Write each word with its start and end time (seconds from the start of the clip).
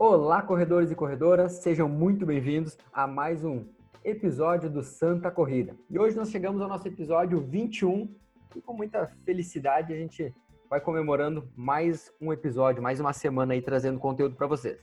Olá, 0.00 0.40
corredores 0.42 0.92
e 0.92 0.94
corredoras, 0.94 1.54
sejam 1.54 1.88
muito 1.88 2.24
bem-vindos 2.24 2.78
a 2.92 3.04
mais 3.04 3.44
um 3.44 3.66
episódio 4.04 4.70
do 4.70 4.80
Santa 4.80 5.28
Corrida. 5.28 5.74
E 5.90 5.98
hoje 5.98 6.14
nós 6.14 6.30
chegamos 6.30 6.62
ao 6.62 6.68
nosso 6.68 6.86
episódio 6.86 7.40
21 7.40 8.08
e 8.54 8.60
com 8.60 8.74
muita 8.74 9.08
felicidade 9.24 9.92
a 9.92 9.96
gente 9.96 10.32
vai 10.70 10.80
comemorando 10.80 11.50
mais 11.56 12.14
um 12.20 12.32
episódio, 12.32 12.80
mais 12.80 13.00
uma 13.00 13.12
semana 13.12 13.54
aí 13.54 13.60
trazendo 13.60 13.98
conteúdo 13.98 14.36
para 14.36 14.46
vocês. 14.46 14.78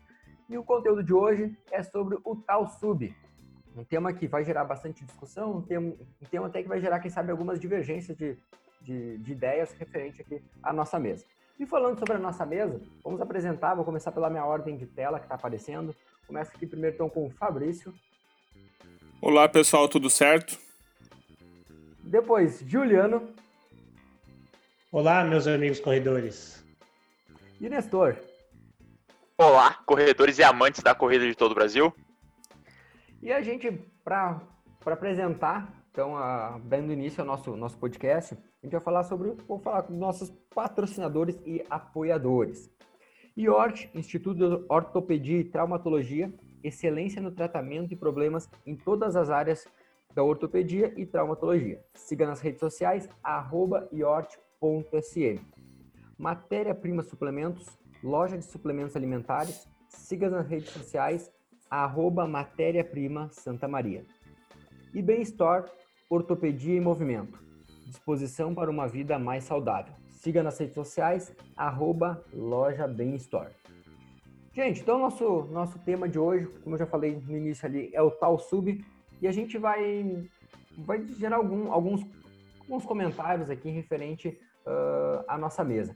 E 0.50 0.58
o 0.58 0.64
conteúdo 0.66 1.02
de 1.02 1.14
hoje 1.14 1.58
é 1.72 1.82
sobre 1.82 2.18
o 2.22 2.36
tal 2.36 2.68
sub, 2.68 3.16
um 3.74 3.86
tema 3.86 4.12
que 4.12 4.28
vai 4.28 4.44
gerar 4.44 4.66
bastante 4.66 5.06
discussão, 5.06 5.60
um 5.60 5.62
tema, 5.62 5.96
um 6.22 6.26
tema 6.30 6.48
até 6.48 6.62
que 6.62 6.68
vai 6.68 6.82
gerar, 6.82 7.00
quem 7.00 7.10
sabe, 7.10 7.32
algumas 7.32 7.58
divergências 7.58 8.18
de, 8.18 8.38
de, 8.82 9.18
de 9.20 9.32
ideias 9.32 9.72
referente 9.72 10.22
aqui 10.22 10.44
à 10.62 10.74
nossa 10.74 11.00
mesa. 11.00 11.26
E 11.58 11.66
falando 11.66 11.98
sobre 11.98 12.16
a 12.16 12.20
nossa 12.20 12.46
mesa, 12.46 12.82
vamos 13.02 13.22
apresentar, 13.22 13.76
vou 13.76 13.86
começar 13.86 14.12
pela 14.12 14.30
minha 14.30 14.46
ordem 14.46 14.76
de 14.76 14.86
tela 14.86 15.20
que 15.20 15.26
está 15.26 15.36
aparecendo. 15.36 15.96
Começo 16.28 16.52
aqui 16.54 16.68
primeiro 16.68 16.96
então 16.96 17.10
com 17.10 17.28
o 17.28 17.30
Fabrício. 17.30 17.94
Olá 19.22 19.48
pessoal, 19.48 19.88
tudo 19.88 20.10
certo? 20.10 20.58
Depois, 22.04 22.60
Juliano. 22.68 23.34
Olá, 24.92 25.24
meus 25.24 25.48
amigos 25.48 25.80
corredores. 25.80 26.64
E 27.62 27.70
Nestor. 27.70 28.18
Olá, 29.38 29.76
corredores 29.86 30.38
e 30.38 30.44
amantes 30.44 30.84
da 30.84 30.94
corrida 30.94 31.26
de 31.26 31.36
todo 31.36 31.54
o 31.54 31.56
Brasil. 31.56 31.94
E 33.22 33.32
a 33.32 33.42
gente, 33.42 33.72
para 34.04 34.42
apresentar, 34.86 35.72
então, 35.96 36.18
a, 36.18 36.60
dando 36.66 36.92
início 36.92 37.22
ao 37.22 37.26
nosso, 37.26 37.56
nosso 37.56 37.78
podcast, 37.78 38.34
a 38.34 38.66
gente 38.66 38.74
vai 38.74 38.82
falar 38.82 39.04
sobre, 39.04 39.32
vou 39.48 39.58
falar 39.58 39.84
com 39.84 39.94
nossos 39.94 40.30
patrocinadores 40.54 41.40
e 41.46 41.64
apoiadores. 41.70 42.70
IORT, 43.38 43.90
Instituto 43.96 44.36
de 44.36 44.66
Ortopedia 44.68 45.40
e 45.40 45.46
Traumatologia, 45.46 46.34
excelência 46.62 47.22
no 47.22 47.32
tratamento 47.32 47.88
de 47.88 47.96
problemas 47.96 48.50
em 48.66 48.76
todas 48.76 49.16
as 49.16 49.30
áreas 49.30 49.66
da 50.14 50.22
ortopedia 50.22 50.94
e 50.98 51.06
traumatologia. 51.06 51.82
Siga 51.94 52.28
nas 52.28 52.42
redes 52.42 52.60
sociais, 52.60 53.08
arroba 53.24 53.88
iort.sm. 53.94 55.40
Matéria-prima 56.18 57.04
suplementos, 57.04 57.80
loja 58.04 58.38
de 58.38 58.44
suplementos 58.44 58.98
alimentares, 58.98 59.66
siga 59.88 60.30
nas 60.30 60.46
redes 60.46 60.72
sociais, 60.72 61.32
arroba 61.70 62.28
matéria-prima 62.28 63.30
Santa 63.32 63.66
Maria. 63.66 64.06
E 64.94 65.02
Bem 65.02 65.22
Store, 65.22 65.66
ortopedia 66.16 66.76
e 66.76 66.80
movimento 66.80 67.46
disposição 67.86 68.54
para 68.54 68.70
uma 68.70 68.88
vida 68.88 69.18
mais 69.18 69.44
saudável. 69.44 69.94
Siga 70.12 70.42
nas 70.42 70.58
redes 70.58 70.76
sociais, 70.76 71.36
arroba 71.56 72.24
loja 72.34 72.88
Bem 72.88 73.16
Store. 73.16 73.52
Gente, 74.54 74.82
então 74.82 75.00
nosso, 75.00 75.44
nosso 75.52 75.78
tema 75.80 76.08
de 76.08 76.18
hoje, 76.18 76.48
como 76.64 76.76
eu 76.76 76.80
já 76.80 76.86
falei 76.86 77.22
no 77.28 77.38
início 77.38 77.66
ali, 77.66 77.90
é 77.94 78.02
o 78.02 78.10
tal 78.10 78.40
sub, 78.40 78.84
e 79.22 79.28
a 79.28 79.32
gente 79.32 79.58
vai, 79.58 80.28
vai 80.78 81.06
gerar 81.06 81.38
algum, 81.38 81.72
alguns, 81.72 82.06
alguns 82.62 82.86
comentários 82.86 83.50
aqui 83.50 83.70
referente 83.70 84.30
uh, 84.66 85.24
à 85.28 85.38
nossa 85.38 85.64
mesa. 85.64 85.96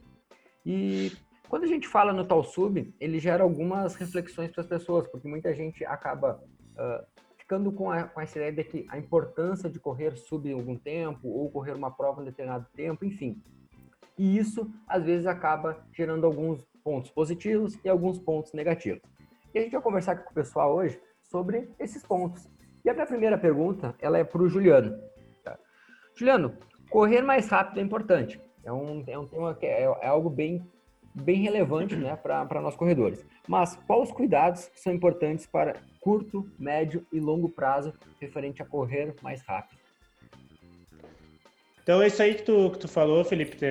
E 0.64 1.12
quando 1.48 1.64
a 1.64 1.66
gente 1.66 1.88
fala 1.88 2.12
no 2.12 2.24
tal 2.24 2.44
sub, 2.44 2.94
ele 3.00 3.18
gera 3.18 3.42
algumas 3.42 3.94
reflexões 3.94 4.50
para 4.52 4.60
as 4.60 4.66
pessoas, 4.66 5.08
porque 5.08 5.26
muita 5.26 5.54
gente 5.54 5.84
acaba 5.84 6.42
uh, 6.76 7.06
ficando 7.50 7.72
com, 7.72 7.90
a, 7.90 8.04
com 8.04 8.20
essa 8.20 8.38
ideia 8.38 8.52
de 8.52 8.62
que 8.62 8.86
a 8.88 8.96
importância 8.96 9.68
de 9.68 9.80
correr 9.80 10.16
sub 10.16 10.50
algum 10.52 10.76
tempo 10.76 11.26
ou 11.26 11.50
correr 11.50 11.72
uma 11.72 11.90
prova 11.90 12.22
em 12.22 12.24
determinado 12.24 12.64
tempo, 12.76 13.04
enfim. 13.04 13.42
E 14.16 14.38
isso, 14.38 14.70
às 14.86 15.04
vezes, 15.04 15.26
acaba 15.26 15.84
gerando 15.92 16.24
alguns 16.26 16.64
pontos 16.84 17.10
positivos 17.10 17.76
e 17.84 17.88
alguns 17.88 18.20
pontos 18.20 18.52
negativos. 18.52 19.02
E 19.52 19.58
a 19.58 19.62
gente 19.62 19.72
vai 19.72 19.82
conversar 19.82 20.14
com 20.14 20.30
o 20.30 20.34
pessoal 20.34 20.76
hoje 20.76 21.00
sobre 21.24 21.68
esses 21.76 22.04
pontos. 22.04 22.48
E 22.84 22.88
a 22.88 22.94
minha 22.94 23.06
primeira 23.06 23.36
pergunta, 23.36 23.96
ela 23.98 24.16
é 24.16 24.22
para 24.22 24.42
o 24.42 24.48
Juliano. 24.48 24.96
Tá? 25.42 25.58
Juliano, 26.14 26.56
correr 26.88 27.20
mais 27.20 27.48
rápido 27.48 27.80
é 27.80 27.82
importante. 27.82 28.40
É 28.62 28.72
um, 28.72 29.02
é 29.08 29.18
um 29.18 29.26
tema 29.26 29.56
que 29.56 29.66
é, 29.66 29.82
é 29.82 30.06
algo 30.06 30.30
bem, 30.30 30.64
bem 31.14 31.42
relevante 31.42 31.96
né, 31.96 32.16
para 32.16 32.60
nós 32.60 32.76
corredores. 32.76 33.24
Mas 33.48 33.76
quais 33.86 34.08
os 34.08 34.12
cuidados 34.14 34.70
são 34.74 34.92
importantes 34.92 35.46
para 35.46 35.76
curto, 36.00 36.48
médio 36.58 37.06
e 37.12 37.20
longo 37.20 37.48
prazo 37.48 37.92
referente 38.20 38.62
a 38.62 38.64
correr 38.64 39.14
mais 39.22 39.42
rápido. 39.42 39.78
Então, 41.82 42.00
é 42.00 42.06
isso 42.06 42.22
aí 42.22 42.34
que 42.34 42.42
tu, 42.42 42.70
que 42.70 42.78
tu 42.78 42.88
falou, 42.88 43.24
Felipe, 43.24 43.56
tem, 43.56 43.68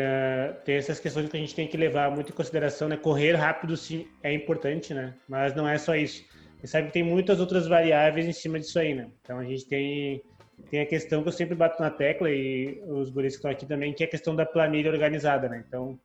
tem, 0.66 0.76
essas 0.76 1.00
questões 1.00 1.30
que 1.30 1.38
a 1.38 1.40
gente 1.40 1.56
tem 1.56 1.68
que 1.68 1.78
levar 1.78 2.12
muito 2.12 2.32
em 2.32 2.36
consideração, 2.36 2.90
né? 2.90 2.98
Correr 2.98 3.34
rápido, 3.34 3.78
sim, 3.78 4.08
é 4.22 4.34
importante, 4.34 4.94
né? 4.94 5.14
Mas 5.28 5.56
não 5.56 5.68
é 5.68 5.78
só 5.78 5.96
isso. 5.96 6.26
Você 6.60 6.68
sabe 6.68 6.88
que 6.88 6.94
tem 6.94 7.04
muitas 7.04 7.40
outras 7.40 7.68
variáveis 7.68 8.28
em 8.28 8.34
cima 8.34 8.60
disso 8.60 8.78
aí, 8.78 8.94
né? 8.94 9.10
Então, 9.22 9.38
a 9.40 9.44
gente 9.46 9.66
tem, 9.68 10.22
tem 10.70 10.82
a 10.82 10.86
questão 10.86 11.22
que 11.22 11.30
eu 11.30 11.34
sempre 11.34 11.56
bato 11.56 11.82
na 11.82 11.90
tecla 11.90 12.30
e 12.30 12.82
os 12.88 13.10
guris 13.10 13.34
que 13.34 13.38
estão 13.38 13.52
aqui 13.52 13.66
também, 13.66 13.94
que 13.94 14.04
é 14.04 14.08
a 14.08 14.10
questão 14.10 14.36
da 14.36 14.46
planilha 14.46 14.92
organizada, 14.92 15.48
né? 15.48 15.64
Então, 15.66 15.98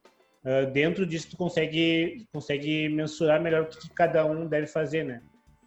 uh, 0.44 0.70
dentro 0.70 1.06
disso, 1.06 1.30
tu 1.30 1.36
consegue, 1.36 2.26
consegue 2.32 2.88
mensurar 2.88 3.40
melhor 3.40 3.62
o 3.62 3.66
que, 3.66 3.78
que 3.78 3.90
cada 3.90 4.24
um 4.24 4.46
deve 4.46 4.66
fazer, 4.66 5.04
né? 5.04 5.22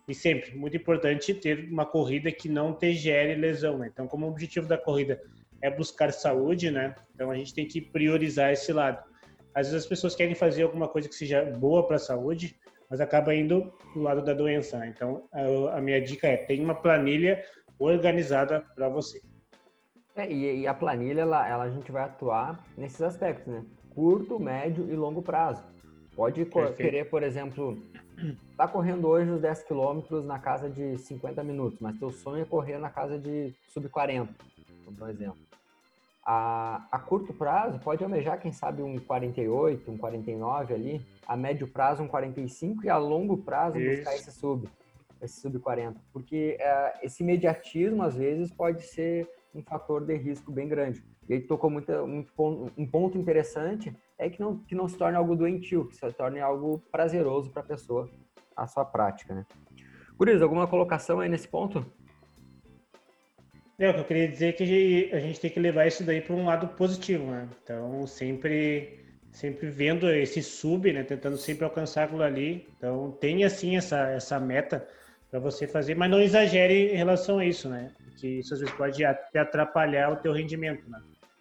E 0.08 0.16
sempre, 0.16 0.56
muito 0.56 0.78
importante 0.78 1.34
ter 1.34 1.68
uma 1.70 1.86
corrida 1.86 2.32
que 2.32 2.48
não 2.48 2.74
te 2.74 2.94
gere 2.94 3.36
lesão, 3.36 3.78
né? 3.78 3.90
Então, 3.92 4.08
como 4.08 4.26
o 4.26 4.30
objetivo 4.30 4.68
da 4.68 4.78
corrida 4.78 5.22
é 5.62 5.70
buscar 5.70 6.14
saúde, 6.14 6.72
né? 6.72 6.96
Então, 7.14 7.30
a 7.30 7.36
gente 7.36 7.54
tem 7.54 7.68
que 7.68 7.82
priorizar 7.82 8.54
esse 8.54 8.72
lado. 8.72 9.04
Às 9.54 9.68
vezes 9.68 9.84
as 9.84 9.90
pessoas 9.90 10.16
querem 10.16 10.36
fazer 10.36 10.64
alguma 10.64 10.88
coisa 10.88 11.10
que 11.10 11.16
seja 11.16 11.44
boa 11.44 11.86
para 11.86 11.98
a 11.98 12.00
saúde, 12.00 12.56
mas 12.90 13.02
acaba 13.02 13.36
indo 13.36 13.74
do 13.94 14.02
lado 14.02 14.24
da 14.24 14.34
doença, 14.34 14.78
né? 14.78 14.94
Então, 14.96 15.28
a, 15.32 15.78
a 15.78 15.82
minha 15.82 16.00
dica 16.00 16.28
é, 16.28 16.38
tenha 16.38 16.64
uma 16.64 16.76
planilha 16.76 17.44
organizada 17.78 18.62
para 18.76 18.88
você. 18.88 19.22
É, 20.18 20.32
e, 20.32 20.62
e, 20.62 20.68
a 20.68 20.74
planilha, 20.74 21.22
ela, 21.22 21.48
ela, 21.48 21.64
a 21.66 21.70
gente 21.70 21.92
vai 21.92 22.04
atuar 22.04 22.66
nesses 22.76 23.02
aspectos, 23.04 23.46
né? 23.46 23.64
Curto, 23.94 24.40
médio 24.40 24.92
e 24.92 24.96
longo 24.96 25.22
prazo. 25.22 25.62
Pode 26.16 26.44
Perfeito. 26.44 26.76
querer, 26.76 27.08
por 27.08 27.22
exemplo, 27.22 27.78
tá 28.58 28.68
correndo 28.68 29.08
hoje 29.08 29.30
os 29.30 29.40
10 29.40 29.64
quilômetros 29.64 30.26
na 30.26 30.40
casa 30.40 30.68
de 30.68 30.98
50 30.98 31.44
minutos, 31.44 31.80
mas 31.80 32.00
teu 32.00 32.12
sonho 32.12 32.42
é 32.42 32.46
correr 32.46 32.80
na 32.80 32.90
casa 32.90 33.20
de 33.20 33.54
sub 33.68 33.88
40, 33.90 34.34
por 34.98 35.08
exemplo. 35.08 35.38
A, 36.26 36.88
a 36.92 36.98
curto 36.98 37.32
prazo 37.32 37.80
pode 37.80 38.04
almejar, 38.04 38.40
quem 38.42 38.52
sabe, 38.52 38.82
um 38.82 38.98
48, 38.98 39.90
um 39.92 39.98
49 39.98 40.74
ali, 40.74 41.06
a 41.28 41.38
médio 41.38 41.68
prazo 41.68 42.02
um 42.02 42.08
45 42.08 42.86
e 42.86 42.90
a 42.90 42.98
longo 42.98 43.38
prazo 43.38 43.78
Isso. 43.78 43.98
buscar 43.98 44.16
esse 44.16 44.32
sub, 44.32 44.68
esse 45.22 45.40
sub 45.40 45.60
40. 45.60 46.00
Porque 46.12 46.58
é, 46.60 47.00
esse 47.04 47.22
imediatismo, 47.22 48.02
às 48.02 48.16
vezes, 48.16 48.52
pode 48.52 48.82
ser 48.82 49.30
um 49.58 49.64
fator 49.64 50.06
de 50.06 50.16
risco 50.16 50.52
bem 50.52 50.68
grande. 50.68 51.04
E 51.28 51.34
aí 51.34 51.42
tocou 51.42 51.70
muito, 51.70 51.92
muito, 52.08 52.32
um 52.78 52.86
ponto 52.86 53.18
interessante, 53.18 53.96
é 54.18 54.30
que 54.30 54.40
não, 54.40 54.58
que 54.60 54.76
não 54.76 54.88
se 54.88 54.98
torne 54.98 55.18
algo 55.18 55.36
doentio, 55.36 55.88
que 55.88 55.96
se 55.96 56.12
torne 56.14 56.40
algo 56.40 56.82
prazeroso 56.92 57.50
para 57.50 57.62
a 57.62 57.66
pessoa, 57.66 58.10
a 58.56 58.68
sua 58.68 58.86
prática, 58.86 59.34
né? 59.34 59.46
Guriz, 60.18 60.42
alguma 60.42 60.68
colocação 60.68 61.20
aí 61.20 61.30
nesse 61.30 61.48
ponto? 61.48 61.86
Eu 63.80 64.04
queria 64.06 64.28
dizer 64.28 64.48
é 64.48 64.52
que 64.54 65.10
a 65.14 65.20
gente 65.20 65.40
tem 65.40 65.52
que 65.52 65.60
levar 65.60 65.86
isso 65.86 66.04
daí 66.04 66.20
para 66.20 66.36
um 66.36 66.46
lado 66.46 66.68
positivo, 66.70 67.26
né? 67.30 67.48
Então, 67.62 68.08
sempre 68.08 69.06
sempre 69.32 69.70
vendo 69.70 70.10
esse 70.10 70.42
sub, 70.42 70.92
né? 70.92 71.04
Tentando 71.04 71.38
sempre 71.38 71.64
alcançar 71.64 72.06
aquilo 72.06 72.24
ali. 72.24 72.68
Então, 72.76 73.12
tenha, 73.12 73.46
assim, 73.46 73.78
essa, 73.78 74.10
essa 74.10 74.40
meta 74.40 74.88
para 75.30 75.40
você 75.40 75.68
fazer, 75.68 75.96
mas 75.96 76.10
não 76.10 76.22
exagere 76.22 76.94
em 76.94 76.96
relação 76.96 77.40
a 77.40 77.46
isso, 77.46 77.68
né? 77.70 77.92
Que 78.18 78.40
isso 78.40 78.54
às 78.54 78.60
vezes 78.60 78.74
pode 78.76 79.04
até 79.04 79.40
atrapalhar 79.40 80.12
o 80.12 80.16
teu 80.18 80.32
rendimento, 80.32 80.90
né? 80.90 81.00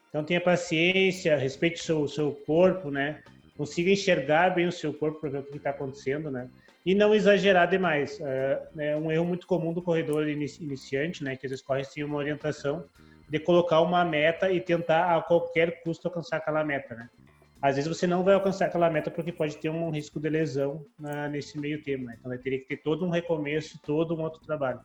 Então 0.09 0.25
tenha 0.25 0.41
paciência, 0.41 1.37
respeite 1.37 1.81
o 1.81 1.85
seu, 1.85 2.09
seu 2.09 2.33
corpo, 2.33 2.91
né? 2.91 3.23
Consiga 3.57 3.91
enxergar 3.91 4.55
bem 4.55 4.67
o 4.67 4.73
seu 4.73 4.93
corpo 4.93 5.21
para 5.21 5.31
ver 5.31 5.39
o 5.39 5.43
que 5.45 5.57
está 5.57 5.71
acontecendo, 5.71 6.31
né? 6.31 6.49
E 6.85 6.95
não 6.95 7.15
exagerar 7.15 7.69
demais. 7.69 8.21
É, 8.21 8.63
é 8.79 8.97
um 8.97 9.11
erro 9.11 9.25
muito 9.25 9.47
comum 9.47 9.73
do 9.73 9.83
corredor 9.83 10.29
iniciante, 10.29 11.25
né? 11.25 11.37
Que 11.37 11.47
às 11.47 11.51
vezes 11.51 11.65
corre 11.65 11.85
sem 11.85 12.05
uma 12.05 12.17
orientação 12.17 12.85
de 13.29 13.39
colocar 13.39 13.81
uma 13.81 14.05
meta 14.05 14.51
e 14.51 14.61
tentar 14.61 15.17
a 15.17 15.23
qualquer 15.23 15.83
custo 15.83 16.09
alcançar 16.09 16.37
aquela 16.37 16.65
meta, 16.65 16.95
né? 16.95 17.09
Às 17.61 17.77
vezes 17.77 17.89
você 17.89 18.07
não 18.07 18.23
vai 18.23 18.35
alcançar 18.35 18.67
aquela 18.67 18.91
meta 18.91 19.11
porque 19.11 19.33
pode 19.33 19.57
ter 19.57 19.71
um 19.71 19.91
risco 19.91 20.21
de 20.21 20.29
lesão 20.29 20.85
né, 20.99 21.29
nesse 21.29 21.59
meio 21.59 21.83
tempo, 21.83 22.05
né? 22.05 22.17
Então 22.19 22.29
vai 22.29 22.39
ter 22.39 22.59
que 22.59 22.67
ter 22.67 22.77
todo 22.79 23.05
um 23.05 23.11
recomeço, 23.11 23.81
todo 23.83 24.15
um 24.15 24.23
outro 24.23 24.41
trabalho. 24.41 24.81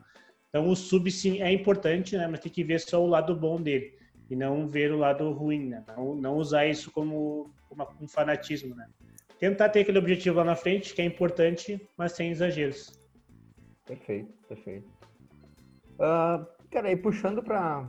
Então 0.48 0.68
o 0.68 0.74
sub 0.74 1.10
sim 1.10 1.40
é 1.42 1.52
importante, 1.52 2.16
né? 2.16 2.26
Mas 2.26 2.40
tem 2.40 2.50
que 2.50 2.64
ver 2.64 2.80
só 2.80 3.02
o 3.02 3.06
lado 3.06 3.36
bom 3.36 3.60
dele 3.60 3.94
e 4.30 4.36
não 4.36 4.66
ver 4.66 4.92
o 4.92 4.98
lado 4.98 5.30
ruim, 5.32 5.68
né? 5.68 5.84
Não, 5.88 6.14
não 6.14 6.36
usar 6.36 6.66
isso 6.66 6.90
como, 6.90 7.52
como 7.68 7.86
um 8.00 8.08
fanatismo, 8.08 8.74
né? 8.74 8.88
Tentar 9.38 9.68
ter 9.68 9.80
aquele 9.80 9.98
objetivo 9.98 10.38
lá 10.38 10.44
na 10.44 10.56
frente, 10.56 10.94
que 10.94 11.02
é 11.02 11.04
importante, 11.04 11.80
mas 11.96 12.12
sem 12.12 12.30
exageros. 12.30 12.98
Perfeito, 13.84 14.32
perfeito. 14.48 14.88
Uh, 15.94 16.46
cara, 16.70 16.90
e 16.90 16.96
puxando 16.96 17.42
para... 17.42 17.88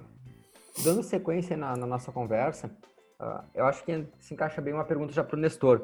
Dando 0.83 1.03
sequência 1.03 1.55
na, 1.55 1.77
na 1.77 1.85
nossa 1.85 2.11
conversa, 2.11 2.75
uh, 3.23 3.43
eu 3.53 3.65
acho 3.65 3.83
que 3.83 4.05
se 4.19 4.33
encaixa 4.33 4.61
bem 4.61 4.73
uma 4.73 4.83
pergunta 4.83 5.13
já 5.13 5.23
para 5.23 5.37
o 5.37 5.39
Nestor, 5.39 5.81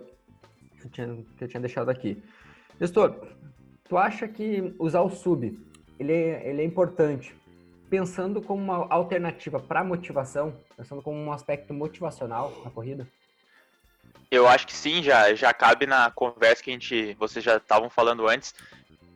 que 0.80 0.86
eu, 0.88 0.92
tinha, 0.92 1.26
que 1.38 1.44
eu 1.44 1.48
tinha 1.48 1.62
deixado 1.62 1.90
aqui. 1.90 2.22
Nestor, 2.80 3.16
tu 3.88 3.98
acha 3.98 4.28
que 4.28 4.74
usar 4.78 5.02
o 5.02 5.10
sub, 5.10 5.58
ele 6.00 6.14
é, 6.14 6.50
ele 6.50 6.62
é 6.62 6.66
importante, 6.66 7.36
pensando 7.90 8.42
como 8.42 8.62
uma 8.62 8.88
alternativa 8.94 9.60
para 9.60 9.84
motivação, 9.84 10.56
pensando 10.78 11.02
como 11.02 11.18
um 11.18 11.32
aspecto 11.32 11.74
motivacional 11.74 12.54
na 12.64 12.70
corrida? 12.70 13.08
Eu 14.32 14.48
acho 14.48 14.68
que 14.68 14.74
sim, 14.74 15.02
já, 15.02 15.34
já 15.34 15.52
cabe 15.54 15.88
na 15.88 16.12
conversa 16.12 16.64
que 16.64 16.70
a 16.70 16.74
gente, 16.74 17.16
vocês 17.16 17.44
já 17.44 17.58
estavam 17.58 17.90
falando 17.90 18.28
antes. 18.28 18.54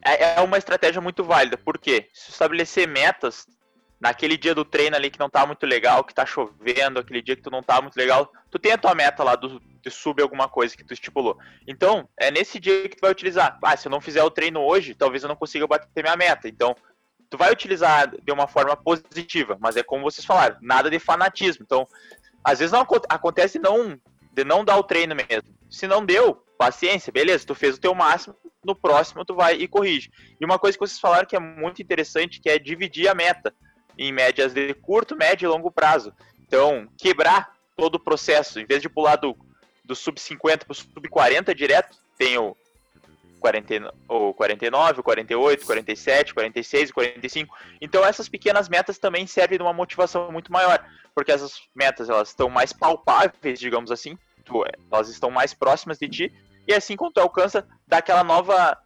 É, 0.03 0.35
é 0.35 0.41
uma 0.41 0.57
estratégia 0.57 0.99
muito 0.99 1.23
válida, 1.23 1.55
porque 1.55 2.09
se 2.11 2.31
estabelecer 2.31 2.87
metas 2.87 3.47
naquele 4.03 4.35
dia 4.35 4.53
do 4.53 4.65
treino 4.65 4.97
ali 4.97 5.09
que 5.09 5.17
não 5.17 5.29
tá 5.29 5.45
muito 5.45 5.65
legal, 5.65 6.03
que 6.03 6.13
tá 6.13 6.25
chovendo, 6.25 6.99
aquele 6.99 7.21
dia 7.21 7.37
que 7.37 7.41
tu 7.41 7.49
não 7.49 7.63
tá 7.63 7.81
muito 7.81 7.95
legal, 7.95 8.29
tu 8.51 8.59
tem 8.59 8.73
a 8.73 8.77
tua 8.77 8.93
meta 8.93 9.23
lá 9.23 9.33
do, 9.33 9.61
de 9.81 9.89
subir 9.89 10.23
alguma 10.23 10.49
coisa 10.49 10.75
que 10.75 10.83
tu 10.83 10.93
estipulou. 10.93 11.39
Então, 11.65 12.09
é 12.17 12.29
nesse 12.29 12.59
dia 12.59 12.89
que 12.89 12.97
tu 12.97 12.99
vai 12.99 13.11
utilizar. 13.11 13.57
Ah, 13.63 13.77
se 13.77 13.87
eu 13.87 13.89
não 13.89 14.01
fizer 14.01 14.21
o 14.21 14.29
treino 14.29 14.59
hoje, 14.59 14.93
talvez 14.93 15.23
eu 15.23 15.29
não 15.29 15.37
consiga 15.37 15.65
bater 15.65 16.03
minha 16.03 16.17
meta. 16.17 16.49
Então, 16.49 16.75
tu 17.29 17.37
vai 17.37 17.49
utilizar 17.49 18.13
de 18.21 18.29
uma 18.29 18.45
forma 18.45 18.75
positiva, 18.75 19.57
mas 19.57 19.77
é 19.77 19.83
como 19.83 20.03
vocês 20.03 20.25
falaram, 20.25 20.57
nada 20.61 20.89
de 20.89 20.99
fanatismo. 20.99 21.63
Então, 21.63 21.87
às 22.43 22.59
vezes 22.59 22.73
não 22.73 22.85
acontece 23.07 23.57
não 23.57 23.97
de 24.33 24.43
não 24.43 24.65
dar 24.65 24.75
o 24.75 24.83
treino 24.83 25.15
mesmo. 25.15 25.47
Se 25.69 25.87
não 25.87 26.05
deu, 26.05 26.43
paciência, 26.57 27.09
beleza, 27.09 27.47
tu 27.47 27.55
fez 27.55 27.77
o 27.77 27.79
teu 27.79 27.95
máximo, 27.95 28.35
no 28.65 28.75
próximo 28.75 29.23
tu 29.23 29.33
vai 29.33 29.55
e 29.55 29.65
corrige. 29.65 30.11
E 30.41 30.43
uma 30.43 30.59
coisa 30.59 30.77
que 30.77 30.85
vocês 30.85 30.99
falaram 30.99 31.25
que 31.25 31.37
é 31.37 31.39
muito 31.39 31.81
interessante, 31.81 32.41
que 32.41 32.49
é 32.49 32.59
dividir 32.59 33.07
a 33.07 33.15
meta 33.15 33.55
em 33.97 34.11
médias 34.11 34.53
de 34.53 34.73
curto, 34.75 35.15
médio 35.15 35.47
e 35.47 35.49
longo 35.49 35.71
prazo. 35.71 36.13
Então, 36.41 36.87
quebrar 36.97 37.53
todo 37.75 37.95
o 37.95 37.99
processo, 37.99 38.59
em 38.59 38.65
vez 38.65 38.81
de 38.81 38.89
pular 38.89 39.15
do, 39.15 39.35
do 39.83 39.95
sub 39.95 40.19
50 40.19 40.65
para 40.65 40.71
o 40.71 40.75
sub 40.75 41.09
40 41.09 41.53
direto, 41.53 41.97
tem 42.17 42.37
o 42.37 42.55
40, 43.39 43.93
o 44.07 44.33
49, 44.33 45.01
o 45.01 45.03
48, 45.03 45.65
47, 45.65 46.33
46 46.33 46.89
e 46.89 46.93
45. 46.93 47.57
Então 47.81 48.05
essas 48.05 48.29
pequenas 48.29 48.69
metas 48.69 48.97
também 48.97 49.27
servem 49.27 49.57
de 49.57 49.63
uma 49.63 49.73
motivação 49.73 50.31
muito 50.31 50.51
maior, 50.51 50.85
porque 51.13 51.31
essas 51.31 51.61
metas 51.75 52.09
elas 52.09 52.29
estão 52.29 52.49
mais 52.49 52.71
palpáveis, 52.71 53.59
digamos 53.59 53.91
assim, 53.91 54.17
tu, 54.45 54.63
elas 54.89 55.09
estão 55.09 55.29
mais 55.29 55.53
próximas 55.53 55.99
de 55.99 56.07
ti, 56.07 56.33
e 56.65 56.73
assim 56.73 56.95
quando 56.95 57.13
tu 57.13 57.19
alcança, 57.19 57.67
dá 57.85 57.97
aquela 57.97 58.23
nova 58.23 58.77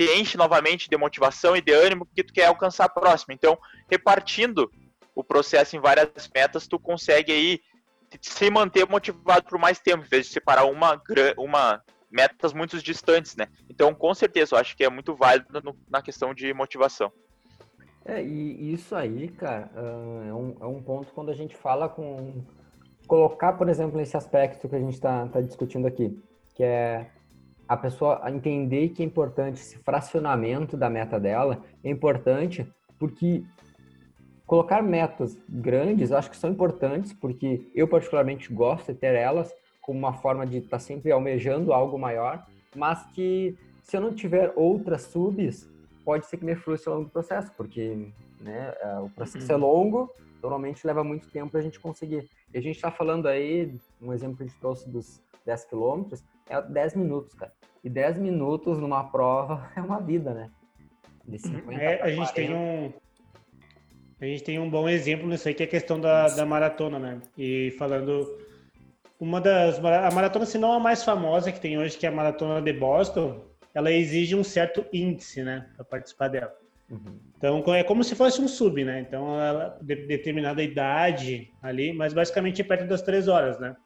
te 0.00 0.18
enche 0.18 0.38
novamente 0.38 0.88
de 0.88 0.96
motivação 0.96 1.54
e 1.54 1.60
de 1.60 1.72
ânimo 1.72 2.06
que 2.06 2.24
tu 2.24 2.32
quer 2.32 2.46
alcançar 2.46 2.86
a 2.86 2.88
próxima. 2.88 3.34
Então, 3.34 3.58
repartindo 3.90 4.70
o 5.14 5.22
processo 5.22 5.76
em 5.76 5.78
várias 5.78 6.30
metas, 6.34 6.66
tu 6.66 6.78
consegue 6.78 7.30
aí 7.30 7.60
se 8.22 8.50
manter 8.50 8.88
motivado 8.88 9.44
por 9.44 9.58
mais 9.58 9.78
tempo, 9.78 10.02
em 10.02 10.08
vez 10.08 10.26
de 10.26 10.32
separar 10.32 10.64
uma, 10.64 11.00
uma 11.36 11.82
metas 12.10 12.54
muito 12.54 12.82
distantes, 12.82 13.36
né? 13.36 13.46
Então, 13.68 13.94
com 13.94 14.14
certeza, 14.14 14.54
eu 14.54 14.58
acho 14.58 14.74
que 14.74 14.82
é 14.82 14.88
muito 14.88 15.14
válido 15.14 15.60
no, 15.62 15.76
na 15.86 16.00
questão 16.00 16.32
de 16.32 16.54
motivação. 16.54 17.12
É, 18.02 18.22
e 18.22 18.72
isso 18.72 18.96
aí, 18.96 19.28
cara, 19.28 19.70
é 19.76 20.32
um, 20.32 20.56
é 20.62 20.66
um 20.66 20.82
ponto 20.82 21.12
quando 21.12 21.30
a 21.30 21.34
gente 21.34 21.54
fala 21.54 21.90
com. 21.90 22.42
Colocar, 23.06 23.52
por 23.54 23.68
exemplo, 23.68 24.00
esse 24.00 24.16
aspecto 24.16 24.66
que 24.68 24.76
a 24.76 24.78
gente 24.78 24.94
está 24.94 25.26
tá 25.26 25.40
discutindo 25.40 25.86
aqui, 25.86 26.16
que 26.54 26.62
é 26.62 27.10
a 27.70 27.76
pessoa 27.76 28.20
entender 28.28 28.88
que 28.88 29.00
é 29.00 29.06
importante 29.06 29.60
esse 29.60 29.78
fracionamento 29.78 30.76
da 30.76 30.90
meta 30.90 31.20
dela, 31.20 31.62
é 31.84 31.88
importante 31.88 32.66
porque 32.98 33.44
colocar 34.44 34.82
metas 34.82 35.38
grandes, 35.48 36.10
eu 36.10 36.18
acho 36.18 36.28
que 36.28 36.36
são 36.36 36.50
importantes, 36.50 37.12
porque 37.12 37.70
eu 37.72 37.86
particularmente 37.86 38.52
gosto 38.52 38.92
de 38.92 38.98
ter 38.98 39.14
elas 39.14 39.54
como 39.80 40.00
uma 40.00 40.12
forma 40.12 40.44
de 40.44 40.56
estar 40.56 40.70
tá 40.70 40.78
sempre 40.80 41.12
almejando 41.12 41.72
algo 41.72 41.96
maior, 41.96 42.44
mas 42.74 43.06
que 43.12 43.56
se 43.84 43.96
eu 43.96 44.00
não 44.00 44.12
tiver 44.12 44.52
outras 44.56 45.02
subs, 45.02 45.70
pode 46.04 46.26
ser 46.26 46.38
que 46.38 46.44
me 46.44 46.56
frustre 46.56 46.90
ao 46.90 46.96
longo 46.96 47.08
do 47.08 47.12
processo, 47.12 47.52
porque 47.56 48.08
né, 48.40 48.74
é, 48.80 48.98
o 48.98 49.08
processo 49.10 49.52
é 49.52 49.54
uhum. 49.54 49.60
longo, 49.60 50.10
normalmente 50.42 50.84
leva 50.84 51.04
muito 51.04 51.30
tempo 51.30 51.52
para 51.52 51.60
a 51.60 51.62
gente 51.62 51.78
conseguir. 51.78 52.28
E 52.52 52.58
a 52.58 52.60
gente 52.60 52.74
está 52.74 52.90
falando 52.90 53.28
aí, 53.28 53.72
um 54.02 54.12
exemplo 54.12 54.38
que 54.38 54.42
a 54.42 54.46
gente 54.46 54.58
trouxe 54.58 54.88
dos 54.88 55.22
10 55.46 55.66
quilômetros, 55.66 56.24
é 56.50 56.60
10 56.60 56.94
minutos, 56.96 57.32
cara. 57.34 57.52
E 57.82 57.88
10 57.88 58.18
minutos 58.18 58.78
numa 58.78 59.04
prova 59.04 59.70
é 59.76 59.80
uma 59.80 60.00
vida, 60.00 60.34
né? 60.34 60.50
De 61.26 61.38
50 61.38 61.72
é, 61.80 62.02
a 62.02 62.10
gente 62.10 62.34
tem 62.34 62.54
um 62.54 62.92
a 64.20 64.26
gente 64.26 64.44
tem 64.44 64.58
um 64.58 64.68
bom 64.68 64.86
exemplo 64.86 65.26
nisso 65.26 65.48
aí 65.48 65.54
que 65.54 65.62
é 65.62 65.66
a 65.66 65.70
questão 65.70 65.98
da, 65.98 66.28
da 66.28 66.44
maratona, 66.44 66.98
né? 66.98 67.20
E 67.38 67.70
falando 67.78 68.38
uma 69.18 69.40
das 69.40 69.78
a 69.78 70.10
maratona, 70.10 70.44
se 70.44 70.58
não 70.58 70.72
a 70.72 70.80
mais 70.80 71.02
famosa 71.02 71.52
que 71.52 71.60
tem 71.60 71.78
hoje, 71.78 71.96
que 71.96 72.06
é 72.06 72.08
a 72.08 72.12
maratona 72.12 72.60
de 72.60 72.72
Boston, 72.72 73.44
ela 73.74 73.92
exige 73.92 74.34
um 74.34 74.42
certo 74.42 74.84
índice, 74.92 75.42
né, 75.42 75.66
para 75.76 75.84
participar 75.84 76.28
dela. 76.28 76.52
Uhum. 76.90 77.18
Então 77.36 77.74
é 77.74 77.84
como 77.84 78.02
se 78.02 78.14
fosse 78.16 78.40
um 78.40 78.48
sub, 78.48 78.82
né? 78.84 79.00
Então 79.00 79.40
ela 79.40 79.78
de, 79.80 79.94
determinada 80.06 80.62
idade 80.62 81.50
ali, 81.62 81.92
mas 81.92 82.12
basicamente 82.12 82.60
é 82.60 82.64
perto 82.64 82.86
das 82.86 83.02
três 83.02 83.28
horas, 83.28 83.58
né? 83.60 83.76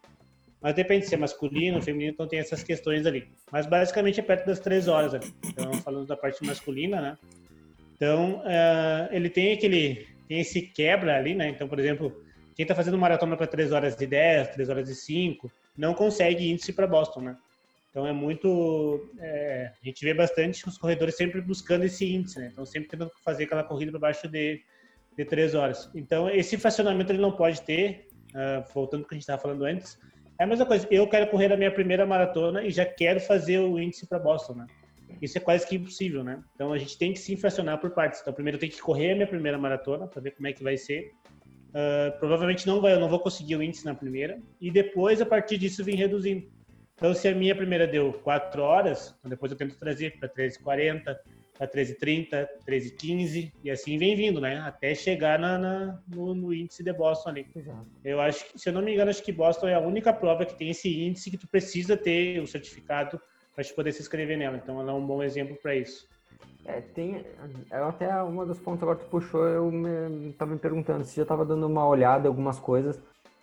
Mas 0.65 0.75
depende 0.75 1.07
se 1.07 1.15
é 1.15 1.19
masculino, 1.19 1.83
feminino, 1.83 2.13
então 2.13 2.27
tem 2.27 2.39
essas 2.39 2.63
questões 2.63 3.05
ali. 3.05 3.29
Mas 3.53 3.67
basicamente 3.67 4.19
é 4.19 4.23
perto 4.23 4.47
das 4.47 4.59
três 4.59 4.89
horas 4.89 5.13
ali. 5.13 5.31
Então, 5.45 5.71
falando 5.75 6.07
da 6.07 6.17
parte 6.17 6.43
masculina, 6.43 7.03
né? 7.03 7.19
Então, 7.95 8.37
uh, 8.39 9.13
ele 9.13 9.29
tem 9.29 9.53
aquele, 9.53 10.09
tem 10.27 10.41
esse 10.41 10.63
quebra 10.63 11.19
ali, 11.19 11.35
né? 11.35 11.51
Então, 11.51 11.69
por 11.69 11.79
exemplo, 11.79 12.19
quem 12.57 12.63
está 12.65 12.75
fazendo 12.75 12.97
maratona 12.97 13.37
para 13.37 13.47
3 13.47 13.73
horas 13.73 13.95
de 13.95 14.07
10, 14.07 14.55
3 14.55 14.71
horas 14.71 14.89
de 14.89 14.95
5, 14.95 15.53
não 15.77 15.93
consegue 15.93 16.51
índice 16.51 16.73
para 16.73 16.87
Boston, 16.87 17.21
né? 17.21 17.37
Então 17.91 18.07
é 18.07 18.13
muito. 18.15 19.07
É, 19.21 19.71
a 19.83 19.85
gente 19.85 20.03
vê 20.03 20.15
bastante 20.15 20.67
os 20.67 20.79
corredores 20.79 21.15
sempre 21.15 21.43
buscando 21.43 21.85
esse 21.85 22.11
índice, 22.11 22.39
né? 22.39 22.49
Então 22.51 22.65
sempre 22.65 22.89
tentando 22.89 23.11
fazer 23.23 23.45
aquela 23.45 23.65
corrida 23.65 23.91
para 23.91 24.01
baixo 24.01 24.27
de, 24.29 24.63
de 25.15 25.25
3 25.27 25.55
horas. 25.55 25.91
Então 25.95 26.27
esse 26.31 26.57
fracionamento 26.57 27.13
ele 27.13 27.21
não 27.21 27.33
pode 27.33 27.61
ter, 27.61 28.09
uh, 28.31 28.65
voltando 28.73 29.03
ao 29.03 29.09
que 29.09 29.15
a 29.15 29.17
gente 29.17 29.25
estava 29.25 29.43
falando 29.43 29.65
antes, 29.67 29.99
é 30.39 30.45
a 30.45 30.47
mesma 30.47 30.67
coisa. 30.67 30.87
Eu 30.91 31.09
quero 31.09 31.29
correr 31.29 31.53
a 31.53 31.57
minha 31.57 31.71
primeira 31.71 32.05
maratona 32.05 32.65
e 32.65 32.71
já 32.71 32.85
quero 32.85 33.21
fazer 33.21 33.59
o 33.59 33.79
índice 33.79 34.07
para 34.07 34.19
Boston, 34.19 34.55
né? 34.55 34.67
Isso 35.23 35.39
é 35.39 35.41
quase 35.41 35.67
que 35.67 35.77
impossível, 35.77 36.25
né? 36.25 36.43
Então 36.55 36.73
a 36.73 36.79
gente 36.79 36.99
tem 36.99 37.13
que 37.13 37.19
se 37.19 37.33
infracionar 37.33 37.79
por 37.79 37.91
partes. 37.91 38.21
Então 38.21 38.33
primeiro 38.33 38.57
eu 38.57 38.61
tenho 38.61 38.73
que 38.73 38.81
correr 38.81 39.13
a 39.13 39.15
minha 39.15 39.27
primeira 39.27 39.57
maratona 39.57 40.07
para 40.07 40.21
ver 40.21 40.33
como 40.33 40.49
é 40.49 40.53
que 40.53 40.63
vai 40.63 40.77
ser. 40.77 41.13
Uh, 41.71 42.17
provavelmente 42.19 42.67
não 42.67 42.81
vai, 42.81 42.93
eu 42.93 43.01
não 43.01 43.09
vou 43.09 43.19
conseguir 43.19 43.57
o 43.57 43.63
índice 43.63 43.85
na 43.85 43.95
primeira 43.95 44.39
e 44.61 44.71
depois 44.71 45.21
a 45.21 45.27
partir 45.27 45.59
disso 45.59 45.83
vem 45.83 45.97
reduzindo. 45.97 46.49
Então 46.95 47.13
se 47.13 47.27
a 47.27 47.35
minha 47.35 47.55
primeira 47.55 47.87
deu 47.87 48.13
4 48.13 48.63
horas, 48.63 49.15
então, 49.19 49.29
depois 49.29 49.51
eu 49.51 49.59
tento 49.59 49.77
trazer 49.77 50.17
para 50.19 50.29
13:40, 50.29 51.17
para 51.57 51.69
13h30, 51.69 52.49
13h15 52.67 53.53
e 53.63 53.71
assim 53.71 53.97
vem 53.97 54.17
vindo, 54.17 54.41
né? 54.41 54.59
Até 54.59 54.95
chegar 54.95 55.39
na, 55.39 55.59
na 55.59 56.03
no, 56.09 56.35
no, 56.35 56.53
índice 56.53 56.83
de 56.83 56.93
Boston 56.93 57.31
ali. 57.31 57.47
Exato. 57.55 57.87
Eu 58.05 58.21
acho 58.21 58.45
que, 58.51 58.59
se 58.59 58.69
eu 58.69 58.73
não 58.73 58.83
me 58.83 58.93
engano, 58.93 59.11
acho 59.11 59.23
que 59.23 59.33
Boston 59.33 59.69
é 59.69 59.75
a 59.75 59.81
única 59.81 60.13
prova 60.13 60.45
que 60.45 60.57
tem 60.57 60.71
esse 60.71 60.89
índice 61.03 61.31
que 61.31 61.39
tu 61.39 61.47
precisa 61.47 61.97
ter 61.97 62.41
o 62.41 62.47
certificado 62.47 63.21
para 63.55 63.65
poder 63.75 63.93
se 63.93 64.03
inscrever 64.03 64.37
nela. 64.37 64.57
Então 64.57 64.81
ela 64.81 64.91
é 64.91 64.95
um 64.95 65.07
bom 65.07 65.23
exemplo 65.23 65.57
para 65.63 65.77
isso. 65.77 66.09
É, 66.65 66.81
tem. 66.81 67.25
É 67.71 67.77
até 67.77 68.23
uma 68.23 68.45
dos 68.45 68.59
pontos 68.59 68.83
agora 68.83 68.99
que 68.99 69.05
tu 69.05 69.11
puxou, 69.11 69.47
eu 69.47 69.71
me, 69.71 70.33
tava 70.33 70.53
me 70.53 70.59
perguntando 70.59 71.05
se 71.05 71.17
já 71.17 71.25
tava 71.25 71.45
dando 71.45 71.67
uma 71.67 71.87
olhada 71.87 72.27
em 72.27 72.29
algumas 72.29 72.59
coisas. 72.59 73.01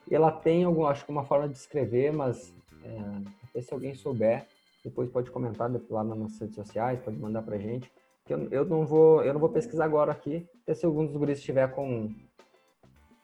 E 0.10 0.16
ela 0.16 0.32
tem 0.32 0.64
algum, 0.64 0.86
acho 0.86 1.06
que 1.06 1.12
uma 1.12 1.24
forma 1.24 1.48
de 1.48 1.58
escrever, 1.58 2.12
mas 2.12 2.54
é, 2.84 3.62
se 3.62 3.74
alguém 3.74 3.94
souber, 3.94 4.46
depois 4.84 5.10
pode 5.10 5.32
comentar 5.32 5.72
lá 5.90 6.04
nas 6.04 6.18
nossas 6.18 6.40
redes 6.40 6.56
sociais, 6.56 7.00
pode 7.02 7.18
mandar 7.18 7.42
pra 7.42 7.58
gente 7.58 7.92
eu, 8.30 8.48
eu, 8.52 8.66
não 8.66 8.86
vou 8.86 9.24
eu 9.24 9.34
não 9.34 9.40
vou 9.40 9.50
pesquisar 9.50 9.86
agora 9.86 10.12
aqui, 10.12 10.48
até 10.64 10.74
se 10.74 10.86
algum 10.86 11.06
dos 11.06 11.16
guris 11.16 11.40
estiver 11.40 11.68
com 11.72 12.14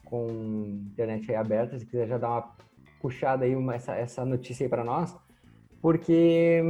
com 0.05 0.27
internet 0.91 1.29
aí 1.29 1.35
aberta, 1.35 1.77
se 1.77 1.85
quiser 1.85 2.07
já 2.07 2.17
dar 2.17 2.29
uma 2.29 2.55
puxada 3.01 3.43
aí 3.45 3.55
uma, 3.55 3.75
essa, 3.75 3.93
essa 3.93 4.25
notícia 4.25 4.65
aí 4.65 4.69
para 4.69 4.83
nós, 4.83 5.15
porque 5.81 6.61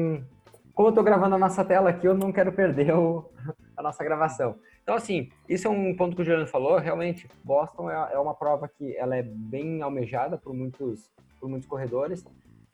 como 0.74 0.88
eu 0.88 0.90
estou 0.90 1.04
gravando 1.04 1.36
a 1.36 1.40
nossa 1.40 1.64
tela 1.64 1.90
aqui, 1.90 2.08
eu 2.08 2.16
não 2.16 2.32
quero 2.32 2.52
perder 2.52 2.94
o, 2.94 3.30
a 3.78 3.84
nossa 3.84 4.04
gravação. 4.04 4.56
Então, 4.82 4.96
assim, 4.96 5.30
isso 5.50 5.68
é 5.68 5.70
um 5.70 5.96
ponto 5.96 6.16
que 6.16 6.22
o 6.22 6.26
Juliano 6.26 6.48
falou. 6.48 6.78
Realmente, 6.78 7.28
Boston 7.44 7.92
é, 7.92 8.14
é 8.14 8.18
uma 8.18 8.34
prova 8.34 8.70
que 8.70 8.96
ela 8.96 9.18
é 9.18 9.22
bem 9.22 9.82
almejada 9.82 10.38
por 10.38 10.54
muitos, 10.54 11.12
por 11.40 11.50
muitos 11.50 11.68
corredores. 11.68 12.24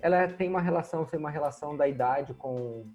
Ela 0.04 0.28
tem 0.28 0.50
uma 0.50 0.60
relação, 0.60 1.06
tem 1.06 1.18
uma 1.18 1.30
relação 1.30 1.78
da 1.78 1.88
idade 1.88 2.34
com 2.34 2.86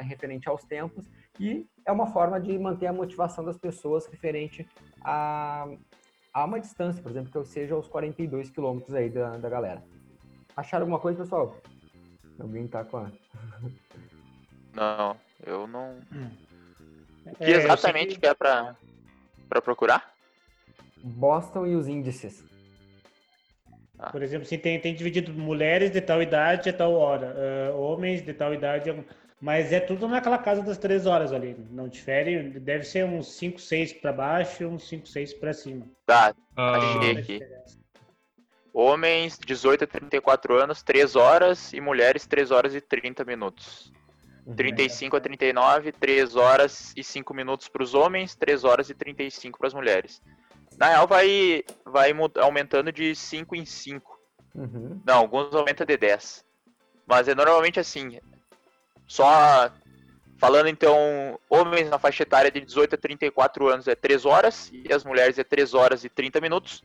referente 0.00 0.46
aos 0.50 0.62
tempos 0.64 1.10
e 1.40 1.66
é 1.86 1.90
uma 1.90 2.08
forma 2.08 2.38
de 2.38 2.58
manter 2.58 2.88
a 2.88 2.92
motivação 2.92 3.42
das 3.42 3.56
pessoas 3.56 4.04
referente 4.04 4.68
a, 5.00 5.66
a 6.30 6.44
uma 6.44 6.60
distância, 6.60 7.02
por 7.02 7.10
exemplo, 7.10 7.32
que 7.32 7.38
eu 7.38 7.44
seja 7.46 7.74
aos 7.74 7.88
42 7.88 8.50
quilômetros 8.50 8.94
aí 8.94 9.08
da, 9.08 9.38
da 9.38 9.48
galera. 9.48 9.82
Acharam 10.54 10.82
alguma 10.82 10.98
coisa, 10.98 11.22
pessoal? 11.22 11.56
Alguém 12.38 12.68
tá 12.68 12.84
com 12.84 12.98
a... 12.98 13.10
Não, 14.76 15.16
eu 15.46 15.66
não... 15.66 15.98
Hum. 16.12 16.30
que 17.38 17.44
é, 17.44 17.50
exatamente 17.50 18.18
que... 18.18 18.26
é 18.26 18.34
pra, 18.34 18.74
pra 19.48 19.60
procurar? 19.60 20.14
Boston 21.02 21.66
e 21.66 21.76
os 21.76 21.88
índices. 21.88 22.42
Ah. 24.02 24.10
Por 24.10 24.20
exemplo, 24.20 24.44
se 24.44 24.58
tem, 24.58 24.80
tem 24.80 24.94
dividido 24.94 25.32
mulheres 25.32 25.92
de 25.92 26.00
tal 26.00 26.20
idade 26.20 26.70
a 26.70 26.72
tal 26.72 26.92
hora, 26.94 27.36
uh, 27.72 27.80
homens 27.80 28.20
de 28.20 28.34
tal 28.34 28.52
idade 28.52 28.92
Mas 29.40 29.72
é 29.72 29.78
tudo 29.78 30.08
naquela 30.08 30.38
casa 30.38 30.60
das 30.60 30.76
três 30.76 31.06
horas 31.06 31.32
ali. 31.32 31.56
Não 31.70 31.86
difere, 31.86 32.50
deve 32.58 32.84
ser 32.84 33.04
uns 33.04 33.32
5, 33.36 33.60
6 33.60 33.92
para 33.94 34.12
baixo 34.12 34.64
e 34.64 34.66
uns 34.66 34.88
5, 34.88 35.06
6 35.06 35.34
para 35.34 35.52
cima. 35.52 35.86
Tá, 36.04 36.34
Ah, 36.56 36.76
achei 36.78 37.16
aqui. 37.16 37.40
Homens 38.74 39.38
18 39.38 39.84
a 39.84 39.86
34 39.86 40.60
anos, 40.60 40.82
3 40.82 41.14
horas. 41.14 41.72
E 41.72 41.80
mulheres, 41.80 42.26
3 42.26 42.50
horas 42.50 42.74
e 42.74 42.80
30 42.80 43.24
minutos. 43.24 43.92
Uhum. 44.44 44.56
35 44.56 45.16
a 45.16 45.20
39, 45.20 45.92
3 45.92 46.34
horas 46.34 46.92
e 46.96 47.04
5 47.04 47.32
minutos 47.32 47.68
para 47.68 47.82
os 47.84 47.94
homens, 47.94 48.34
3 48.34 48.64
horas 48.64 48.90
e 48.90 48.94
35 48.94 49.58
para 49.58 49.68
as 49.68 49.74
mulheres. 49.74 50.20
Na 50.82 50.88
real, 50.88 51.06
vai, 51.06 51.62
vai 51.84 52.12
aumentando 52.40 52.90
de 52.90 53.14
5 53.14 53.54
em 53.54 53.64
5. 53.64 54.18
Uhum. 54.52 55.00
Não, 55.06 55.18
alguns 55.18 55.54
aumentam 55.54 55.86
de 55.86 55.96
10. 55.96 56.44
Mas 57.06 57.28
é 57.28 57.36
normalmente 57.36 57.78
assim. 57.78 58.18
Só 59.06 59.70
falando 60.38 60.66
então, 60.66 61.38
homens 61.48 61.88
na 61.88 62.00
faixa 62.00 62.24
etária 62.24 62.50
de 62.50 62.60
18 62.60 62.96
a 62.96 62.98
34 62.98 63.68
anos 63.68 63.86
é 63.86 63.94
3 63.94 64.26
horas 64.26 64.72
e 64.72 64.92
as 64.92 65.04
mulheres 65.04 65.38
é 65.38 65.44
3 65.44 65.72
horas 65.72 66.02
e 66.02 66.08
30 66.08 66.40
minutos. 66.40 66.82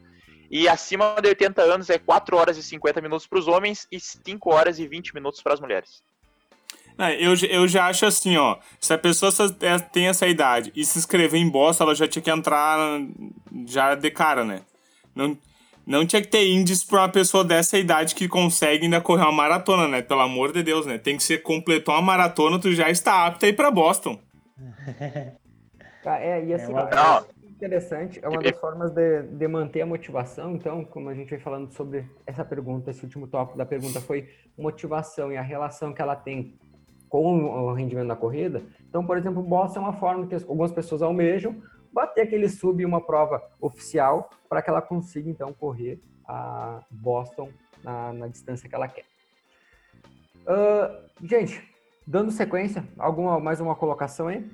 E 0.52 0.70
acima 0.70 1.16
de 1.20 1.30
80 1.30 1.64
anos 1.64 1.90
é 1.90 1.98
4 1.98 2.38
horas 2.38 2.56
e 2.56 2.62
50 2.62 3.02
minutos 3.02 3.26
para 3.26 3.40
os 3.40 3.48
homens 3.48 3.88
e 3.92 4.00
5 4.00 4.54
horas 4.54 4.78
e 4.78 4.88
20 4.88 5.16
minutos 5.16 5.42
para 5.42 5.56
as 5.56 5.60
mulheres. 5.60 6.04
Não, 6.98 7.10
eu, 7.10 7.34
eu 7.50 7.68
já 7.68 7.86
acho 7.88 8.06
assim, 8.06 8.38
ó. 8.38 8.58
Se 8.80 8.92
a 8.94 8.98
pessoa 8.98 9.32
é- 9.62 9.80
tem 9.80 10.08
essa 10.08 10.28
idade 10.28 10.72
e 10.76 10.84
se 10.84 10.98
inscrever 10.98 11.40
em 11.40 11.50
bosta, 11.50 11.84
ela 11.84 11.94
já 11.94 12.08
tinha 12.08 12.22
que 12.24 12.32
entrar 12.32 12.78
já 13.68 13.94
de 13.96 14.10
cara, 14.10 14.44
né? 14.44 14.62
Não, 15.16 15.38
não 15.86 16.06
tinha 16.06 16.22
que 16.22 16.28
ter 16.28 16.48
índice 16.48 16.86
pra 16.88 17.02
uma 17.02 17.10
pessoa 17.10 17.44
dessa 17.44 17.78
idade 17.78 18.16
que 18.16 18.28
consegue 18.28 18.86
ainda 18.86 19.00
correr 19.00 19.24
uma 19.24 19.32
maratona, 19.32 19.88
né? 19.88 20.02
Pelo 20.02 20.22
amor 20.22 20.52
de 20.52 20.64
Deus, 20.64 20.86
né? 20.86 20.98
Tem 20.98 21.16
que 21.16 21.24
ser 21.24 21.44
completou 21.44 21.94
uma 21.94 22.02
maratona, 22.02 22.60
tu 22.60 22.72
já 22.74 22.90
está 22.90 23.26
apto 23.28 23.46
a 23.46 23.50
ir 23.50 23.54
pra 23.54 23.70
Boston. 23.72 24.20
Tá, 26.04 26.20
é, 26.22 26.46
e 26.46 26.54
assim, 26.54 26.72
uma- 26.72 26.90
é 26.90 26.96
Não. 26.96 27.26
interessante, 27.50 28.18
é 28.24 28.30
uma 28.30 28.42
das 28.42 28.58
formas 28.58 28.92
de, 28.92 29.24
de 29.24 29.48
manter 29.48 29.82
a 29.82 29.86
motivação. 29.86 30.56
Então, 30.56 30.86
como 30.86 31.10
a 31.10 31.14
gente 31.14 31.30
vem 31.30 31.40
falando 31.40 31.70
sobre 31.74 32.06
essa 32.26 32.46
pergunta, 32.46 32.92
esse 32.92 33.04
último 33.04 33.28
tópico 33.28 33.58
da 33.58 33.66
pergunta 33.66 34.00
foi 34.00 34.30
motivação 34.58 35.34
e 35.34 35.38
a 35.38 35.42
relação 35.42 35.94
que 35.94 36.02
ela 36.02 36.16
tem 36.16 36.56
com 37.10 37.46
o 37.46 37.74
rendimento 37.74 38.08
na 38.08 38.16
corrida. 38.16 38.62
Então, 38.90 39.06
por 39.06 39.18
exemplo, 39.18 39.42
o 39.42 39.46
Boston 39.46 39.80
é 39.80 39.84
uma 39.84 39.94
forma 39.94 40.28
que 40.28 40.36
as- 40.36 40.44
algumas 40.44 40.72
pessoas 40.72 41.02
almejam 41.02 41.62
bater 41.92 42.22
aquele 42.22 42.50
sub 42.50 42.82
em 42.82 42.86
uma 42.86 43.02
prova 43.02 43.42
oficial 43.62 44.30
para 44.50 44.62
que 44.62 44.70
ela 44.70 44.82
consiga, 44.82 45.30
então, 45.30 45.54
correr 45.54 46.00
a 46.28 46.82
Boston 46.92 47.50
na, 47.84 48.14
na 48.14 48.28
distância 48.28 48.68
que 48.68 48.76
ela 48.76 48.88
quer. 48.88 49.06
Ah, 50.46 51.04
gente, 51.24 51.62
dando 52.06 52.32
sequência, 52.32 52.84
alguma 52.98 53.40
mais 53.40 53.60
uma 53.60 53.76
colocação 53.76 54.28
aí? 54.28 54.46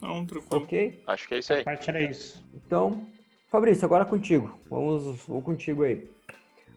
Não, 0.00 0.26
tranquilo. 0.26 0.62
Ok? 0.64 1.02
Acho 1.06 1.28
que 1.28 1.34
é 1.34 1.38
isso 1.38 1.52
aí. 1.52 1.60
A 1.60 1.64
parte 1.64 1.88
era 1.88 2.02
isso. 2.02 2.44
Então, 2.54 3.06
Fabrício, 3.48 3.84
agora 3.84 4.04
contigo. 4.04 4.58
Vamos 4.68 5.24
vou 5.26 5.40
contigo 5.40 5.82
aí. 5.82 6.10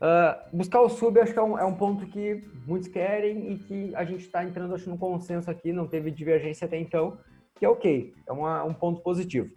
Ah, 0.02 0.48
buscar 0.54 0.82
o 0.82 0.90
sub, 0.90 1.20
acho 1.20 1.34
que 1.34 1.40
é 1.40 1.44
um, 1.44 1.58
é 1.60 1.66
um 1.66 1.76
ponto 1.76 2.06
que 2.08 2.42
muitos 2.66 2.88
querem 2.88 3.52
e 3.52 3.58
que 3.60 3.96
a 3.96 4.06
gente 4.06 4.22
está 4.22 4.44
entrando, 4.44 4.74
acho, 4.74 4.90
num 4.90 4.98
consenso 4.98 5.52
aqui, 5.52 5.74
não 5.74 5.88
teve 5.88 6.10
divergência 6.10 6.66
até 6.66 6.78
então, 6.80 7.18
que 7.56 7.66
é 7.66 7.70
ok, 7.70 8.14
é 8.26 8.32
uma- 8.32 8.64
um 8.64 8.74
ponto 8.74 9.02
positivo. 9.02 9.50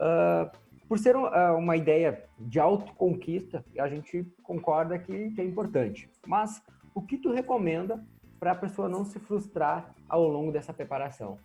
Ah, 0.00 0.50
por 0.88 0.98
ser 0.98 1.16
um- 1.16 1.26
ah, 1.26 1.54
uma 1.54 1.76
ideia 1.76 2.24
de 2.38 2.58
autoconquista, 2.58 3.64
a 3.78 3.88
gente 3.88 4.24
concorda 4.42 4.98
que, 4.98 5.30
que 5.30 5.40
é 5.40 5.44
importante. 5.44 6.08
Mas 6.26 6.62
o 6.94 7.02
que 7.02 7.18
tu 7.18 7.30
recomenda 7.32 8.02
para 8.40 8.52
a 8.52 8.54
pessoa 8.56 8.88
não 8.88 9.04
se 9.04 9.18
frustrar 9.18 9.94
ao 10.08 10.26
longo 10.26 10.50
dessa 10.50 10.72
preparação? 10.72 11.38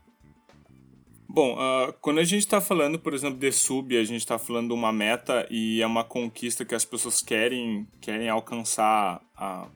Bom, 1.30 1.58
ah, 1.60 1.94
quando 2.00 2.20
a 2.20 2.24
gente 2.24 2.40
está 2.40 2.62
falando, 2.62 2.98
por 2.98 3.14
exemplo, 3.14 3.38
de 3.38 3.52
sub, 3.52 3.98
a 3.98 4.04
gente 4.04 4.22
está 4.22 4.40
falando 4.40 4.70
de 4.70 4.74
uma 4.74 4.94
meta 4.94 5.46
e 5.52 5.82
é 5.82 5.86
uma 5.86 6.04
conquista 6.04 6.64
que 6.64 6.74
as 6.74 6.86
pessoas 6.86 7.22
querem, 7.22 7.86
querem 8.00 8.30
alcançar 8.30 9.22
ah, 9.36 9.68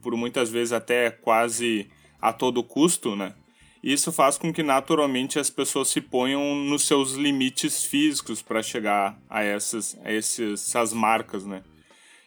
por 0.00 0.16
muitas 0.16 0.48
vezes 0.48 0.72
até 0.72 1.10
quase 1.10 1.88
a 2.20 2.32
todo 2.32 2.64
custo, 2.64 3.14
né? 3.14 3.34
Isso 3.82 4.10
faz 4.10 4.38
com 4.38 4.52
que 4.52 4.62
naturalmente 4.62 5.38
as 5.38 5.50
pessoas 5.50 5.88
se 5.88 6.00
ponham 6.00 6.56
nos 6.56 6.86
seus 6.86 7.12
limites 7.12 7.84
físicos 7.84 8.40
para 8.40 8.62
chegar 8.62 9.20
a 9.28 9.44
essas, 9.44 9.96
a 10.02 10.10
essas 10.10 10.92
marcas, 10.92 11.44
né? 11.44 11.62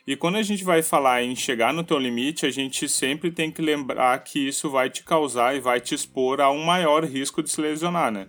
E 0.06 0.16
quando 0.16 0.38
a 0.38 0.44
gente 0.44 0.64
vai 0.64 0.82
falar 0.82 1.24
em 1.24 1.36
chegar 1.36 1.74
no 1.74 1.84
teu 1.84 2.00
limite, 2.00 2.46
a 2.46 2.52
gente 2.52 2.88
sempre 2.88 3.32
tem 3.32 3.52
que 3.52 3.62
lembrar 3.62 4.18
que 4.24 4.48
isso 4.48 4.70
vai 4.70 4.90
te 4.90 5.04
causar 5.04 5.56
e 5.56 5.60
vai 5.60 5.82
te 5.82 5.94
expor 5.94 6.40
a 6.40 6.50
um 6.50 6.64
maior 6.64 7.04
risco 7.04 7.44
de 7.44 7.50
se 7.50 7.60
lesionar, 7.60 8.12
né? 8.12 8.28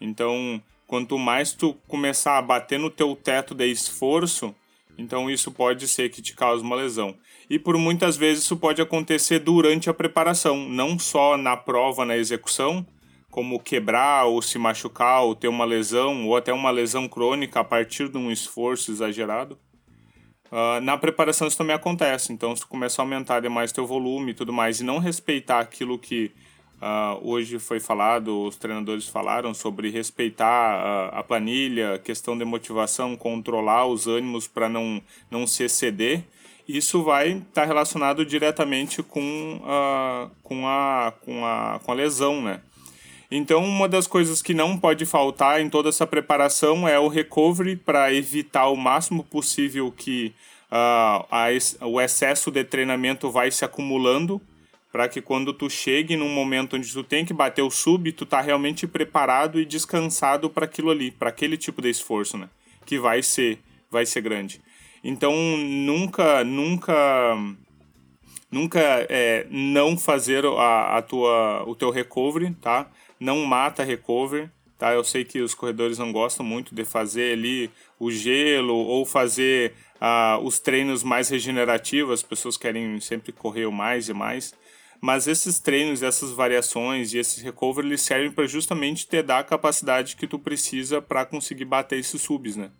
Então, 0.00 0.62
quanto 0.86 1.18
mais 1.18 1.52
tu 1.52 1.74
começar 1.88 2.38
a 2.38 2.42
bater 2.42 2.78
no 2.78 2.90
teu 2.90 3.16
teto 3.16 3.54
de 3.54 3.66
esforço, 3.70 4.54
então 4.98 5.30
isso 5.30 5.50
pode 5.50 5.86
ser 5.88 6.10
que 6.10 6.22
te 6.22 6.34
cause 6.34 6.62
uma 6.62 6.76
lesão. 6.76 7.14
E 7.48 7.58
por 7.58 7.76
muitas 7.76 8.16
vezes 8.16 8.44
isso 8.44 8.56
pode 8.56 8.80
acontecer 8.82 9.38
durante 9.38 9.88
a 9.88 9.94
preparação, 9.94 10.68
não 10.68 10.98
só 10.98 11.36
na 11.36 11.56
prova, 11.56 12.04
na 12.04 12.16
execução, 12.16 12.86
como 13.30 13.60
quebrar 13.60 14.24
ou 14.24 14.40
se 14.40 14.58
machucar 14.58 15.22
ou 15.22 15.34
ter 15.34 15.48
uma 15.48 15.64
lesão 15.64 16.26
ou 16.26 16.36
até 16.36 16.52
uma 16.52 16.70
lesão 16.70 17.06
crônica 17.06 17.60
a 17.60 17.64
partir 17.64 18.08
de 18.08 18.16
um 18.16 18.30
esforço 18.30 18.90
exagerado. 18.90 19.58
Ah, 20.50 20.80
na 20.80 20.96
preparação 20.96 21.46
isso 21.46 21.58
também 21.58 21.74
acontece, 21.74 22.32
então 22.32 22.54
se 22.54 22.62
tu 22.62 22.68
começar 22.68 23.02
a 23.02 23.04
aumentar 23.04 23.40
demais 23.40 23.72
teu 23.72 23.86
volume 23.86 24.30
e 24.30 24.34
tudo 24.34 24.52
mais 24.52 24.80
e 24.80 24.84
não 24.84 24.98
respeitar 24.98 25.60
aquilo 25.60 25.98
que 25.98 26.32
ah, 26.80 27.16
hoje 27.22 27.58
foi 27.58 27.80
falado, 27.80 28.42
os 28.42 28.56
treinadores 28.56 29.08
falaram 29.08 29.54
sobre 29.54 29.90
respeitar 29.90 30.46
ah, 30.46 31.20
a 31.20 31.22
planilha, 31.22 31.98
questão 31.98 32.36
de 32.36 32.44
motivação, 32.44 33.16
controlar 33.16 33.86
os 33.86 34.06
ânimos 34.06 34.46
para 34.46 34.68
não, 34.68 35.00
não 35.30 35.46
se 35.46 35.64
exceder, 35.64 36.24
isso 36.68 37.02
vai 37.02 37.38
estar 37.48 37.64
relacionado 37.64 38.26
diretamente 38.26 39.02
com, 39.02 39.60
ah, 39.64 40.28
com, 40.42 40.66
a, 40.66 41.12
com, 41.24 41.44
a, 41.44 41.80
com 41.82 41.92
a 41.92 41.94
lesão, 41.94 42.42
né? 42.42 42.60
Então, 43.30 43.64
uma 43.64 43.88
das 43.88 44.06
coisas 44.06 44.40
que 44.40 44.54
não 44.54 44.78
pode 44.78 45.04
faltar 45.04 45.60
em 45.60 45.68
toda 45.68 45.88
essa 45.88 46.06
preparação 46.06 46.86
é 46.86 46.98
o 46.98 47.08
recovery 47.08 47.74
para 47.74 48.12
evitar 48.12 48.68
o 48.68 48.76
máximo 48.76 49.24
possível 49.24 49.90
que 49.90 50.32
ah, 50.70 51.24
a 51.30 51.86
o 51.86 52.00
excesso 52.00 52.50
de 52.50 52.62
treinamento 52.64 53.30
vai 53.30 53.50
se 53.50 53.64
acumulando 53.64 54.40
para 54.96 55.10
que 55.10 55.20
quando 55.20 55.52
tu 55.52 55.68
chegue 55.68 56.16
num 56.16 56.30
momento 56.30 56.74
onde 56.74 56.90
tu 56.90 57.04
tem 57.04 57.22
que 57.22 57.34
bater 57.34 57.60
o 57.60 57.70
sub, 57.70 58.10
tu 58.12 58.24
tá 58.24 58.40
realmente 58.40 58.86
preparado 58.86 59.60
e 59.60 59.66
descansado 59.66 60.48
para 60.48 60.64
aquilo 60.64 60.90
ali, 60.90 61.10
para 61.10 61.28
aquele 61.28 61.58
tipo 61.58 61.82
de 61.82 61.90
esforço, 61.90 62.38
né? 62.38 62.48
Que 62.86 62.98
vai 62.98 63.22
ser, 63.22 63.58
vai 63.90 64.06
ser 64.06 64.22
grande. 64.22 64.58
Então, 65.04 65.34
nunca, 65.58 66.42
nunca 66.42 67.36
nunca 68.50 68.80
é, 69.10 69.46
não 69.50 69.98
fazer 69.98 70.46
a, 70.46 70.96
a 70.96 71.02
tua, 71.02 71.62
o 71.66 71.74
teu 71.74 71.90
recovery, 71.90 72.54
tá? 72.54 72.90
Não 73.20 73.44
mata 73.44 73.84
recovery, 73.84 74.48
tá? 74.78 74.94
Eu 74.94 75.04
sei 75.04 75.26
que 75.26 75.42
os 75.42 75.52
corredores 75.52 75.98
não 75.98 76.10
gostam 76.10 76.46
muito 76.46 76.74
de 76.74 76.86
fazer 76.86 77.34
ali 77.34 77.70
o 78.00 78.10
gelo 78.10 78.74
ou 78.74 79.04
fazer 79.04 79.74
ah, 80.00 80.38
os 80.42 80.58
treinos 80.58 81.02
mais 81.02 81.28
regenerativos, 81.28 82.14
as 82.14 82.22
pessoas 82.22 82.56
querem 82.56 82.98
sempre 82.98 83.30
correr 83.30 83.70
mais 83.70 84.08
e 84.08 84.14
mais. 84.14 84.54
Mas 85.00 85.26
esses 85.26 85.58
treinos, 85.58 86.02
essas 86.02 86.30
variações 86.30 87.12
e 87.12 87.18
esses 87.18 87.42
recovery, 87.42 87.88
eles 87.88 88.02
servem 88.02 88.30
para 88.30 88.46
justamente 88.46 89.06
te 89.06 89.22
dar 89.22 89.40
a 89.40 89.44
capacidade 89.44 90.16
que 90.16 90.26
tu 90.26 90.38
precisa 90.38 91.00
para 91.02 91.26
conseguir 91.26 91.64
bater 91.64 91.98
esses 91.98 92.20
subs, 92.22 92.56
né? 92.56 92.70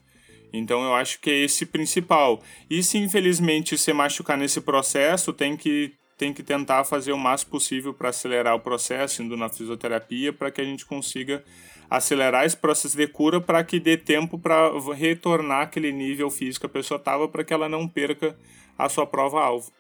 Então 0.53 0.83
eu 0.83 0.95
acho 0.95 1.21
que 1.21 1.31
é 1.31 1.45
esse 1.45 1.67
principal. 1.67 2.43
E 2.71 2.83
se 2.83 2.99
infelizmente 2.99 3.77
se 3.77 3.93
machucar 3.93 4.39
nesse 4.39 4.61
processo, 4.61 5.33
tem 5.33 5.57
que, 5.57 5.95
tem 6.17 6.33
que 6.33 6.43
tentar 6.43 6.85
fazer 6.85 7.13
o 7.13 7.19
máximo 7.19 7.53
possível 7.53 7.93
para 7.93 8.09
acelerar 8.09 8.55
o 8.55 8.61
processo, 8.61 9.23
indo 9.23 9.37
na 9.37 9.49
fisioterapia, 9.49 10.33
para 10.33 10.51
que 10.51 10.61
a 10.61 10.65
gente 10.65 10.87
consiga 10.87 11.45
acelerar 11.89 12.45
esse 12.45 12.57
processo 12.57 12.97
de 12.97 13.07
cura 13.07 13.41
para 13.41 13.63
que 13.63 13.79
dê 13.79 13.97
tempo 13.97 14.39
para 14.39 14.71
retornar 14.95 15.63
aquele 15.63 15.93
nível 15.93 16.31
físico 16.31 16.61
que 16.61 16.67
a 16.67 16.81
pessoa 16.81 16.99
estava, 16.99 17.29
para 17.29 17.45
que 17.45 17.53
ela 17.53 17.69
não 17.69 17.87
perca 17.87 18.37
a 18.79 18.89
sua 18.89 19.07
prova-alvo. 19.07 19.71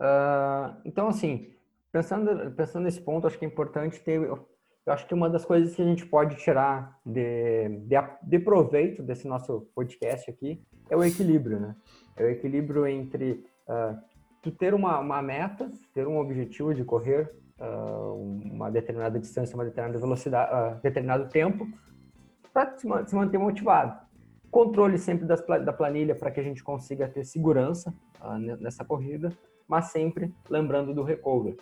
Ah, 0.00 0.76
então, 0.84 1.08
assim, 1.08 1.52
pensando, 1.92 2.50
pensando 2.52 2.84
nesse 2.84 3.00
ponto, 3.00 3.26
acho 3.26 3.38
que 3.38 3.44
é 3.44 3.48
importante 3.48 4.00
ter. 4.00 4.20
Eu 4.22 4.46
acho 4.86 5.06
que 5.06 5.12
uma 5.14 5.28
das 5.28 5.44
coisas 5.44 5.74
que 5.76 5.82
a 5.82 5.84
gente 5.84 6.06
pode 6.06 6.36
tirar 6.36 6.98
de, 7.04 7.68
de, 7.86 7.96
de 8.22 8.38
proveito 8.38 9.02
desse 9.02 9.28
nosso 9.28 9.68
podcast 9.74 10.30
aqui 10.30 10.60
é 10.88 10.96
o 10.96 11.04
equilíbrio, 11.04 11.60
né? 11.60 11.76
É 12.16 12.24
o 12.24 12.28
equilíbrio 12.30 12.86
entre 12.86 13.44
ah, 13.68 13.96
tu 14.42 14.50
ter 14.50 14.72
uma, 14.72 14.98
uma 14.98 15.20
meta, 15.20 15.70
ter 15.92 16.06
um 16.08 16.18
objetivo 16.18 16.74
de 16.74 16.82
correr 16.82 17.30
ah, 17.58 18.12
uma 18.14 18.70
determinada 18.70 19.18
distância, 19.20 19.54
uma 19.54 19.64
determinada 19.66 20.00
velocidade, 20.00 20.50
ah, 20.50 20.80
determinado 20.82 21.28
tempo, 21.28 21.68
para 22.52 22.76
se, 22.78 22.86
man- 22.86 23.06
se 23.06 23.14
manter 23.14 23.36
motivado. 23.38 24.00
Controle 24.50 24.98
sempre 24.98 25.26
das, 25.26 25.44
da 25.46 25.72
planilha 25.72 26.14
para 26.14 26.30
que 26.30 26.40
a 26.40 26.42
gente 26.42 26.64
consiga 26.64 27.06
ter 27.06 27.22
segurança 27.24 27.94
ne- 28.38 28.56
nessa 28.56 28.84
corrida 28.84 29.30
mas 29.70 29.92
sempre 29.92 30.34
lembrando 30.48 30.92
do 30.92 31.04
recover, 31.04 31.56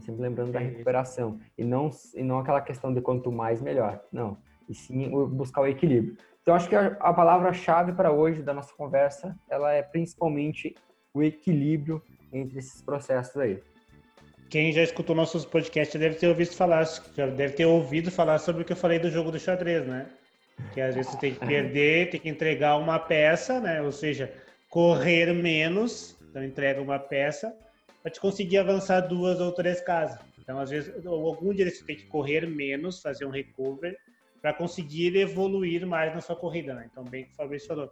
sempre 0.00 0.22
lembrando 0.22 0.50
da 0.50 0.58
recuperação 0.58 1.38
e 1.58 1.62
não 1.62 1.90
e 2.14 2.22
não 2.22 2.38
aquela 2.38 2.62
questão 2.62 2.92
de 2.92 3.02
quanto 3.02 3.30
mais 3.30 3.60
melhor, 3.60 4.02
não, 4.10 4.38
e 4.66 4.74
sim 4.74 5.10
buscar 5.28 5.60
o 5.60 5.66
equilíbrio. 5.66 6.16
Então 6.40 6.54
acho 6.54 6.70
que 6.70 6.74
a, 6.74 6.96
a 7.00 7.12
palavra-chave 7.12 7.92
para 7.92 8.10
hoje 8.10 8.42
da 8.42 8.54
nossa 8.54 8.74
conversa, 8.74 9.38
ela 9.50 9.70
é 9.72 9.82
principalmente 9.82 10.74
o 11.12 11.22
equilíbrio 11.22 12.02
entre 12.32 12.58
esses 12.58 12.80
processos 12.80 13.36
aí. 13.36 13.62
Quem 14.48 14.72
já 14.72 14.82
escutou 14.82 15.14
nossos 15.14 15.44
podcasts 15.44 16.00
deve 16.00 16.14
ter 16.14 16.28
ouvido 16.28 16.54
falar, 16.54 16.84
já 17.14 17.26
deve 17.26 17.52
ter 17.52 17.66
ouvido 17.66 18.10
falar 18.10 18.38
sobre 18.38 18.62
o 18.62 18.64
que 18.64 18.72
eu 18.72 18.76
falei 18.76 18.98
do 18.98 19.10
jogo 19.10 19.30
do 19.30 19.38
xadrez, 19.38 19.86
né? 19.86 20.06
Que 20.72 20.80
às 20.80 20.94
vezes 20.94 21.12
você 21.12 21.18
tem 21.18 21.34
que 21.34 21.40
perder, 21.44 22.08
tem 22.08 22.20
que 22.20 22.28
entregar 22.30 22.76
uma 22.78 22.98
peça, 22.98 23.60
né? 23.60 23.82
Ou 23.82 23.92
seja, 23.92 24.32
correr 24.70 25.32
menos, 25.34 26.18
então 26.34 26.42
entrega 26.42 26.82
uma 26.82 26.98
peça 26.98 27.56
para 28.02 28.10
te 28.10 28.18
conseguir 28.18 28.58
avançar 28.58 29.02
duas 29.02 29.40
ou 29.40 29.52
três 29.52 29.80
casas. 29.80 30.18
Então, 30.36 30.58
às 30.58 30.68
vezes, 30.68 31.06
algum 31.06 31.54
dia 31.54 31.70
você 31.70 31.84
tem 31.84 31.94
que 31.94 32.06
correr 32.06 32.44
menos, 32.44 33.00
fazer 33.00 33.24
um 33.24 33.30
recover 33.30 33.96
para 34.42 34.52
conseguir 34.52 35.16
evoluir 35.16 35.86
mais 35.86 36.12
na 36.12 36.20
sua 36.20 36.34
corrida, 36.34 36.74
né? 36.74 36.88
Então, 36.90 37.04
bem 37.04 37.24
que 37.24 37.32
o 37.32 37.36
Fabrício 37.36 37.68
falou. 37.68 37.88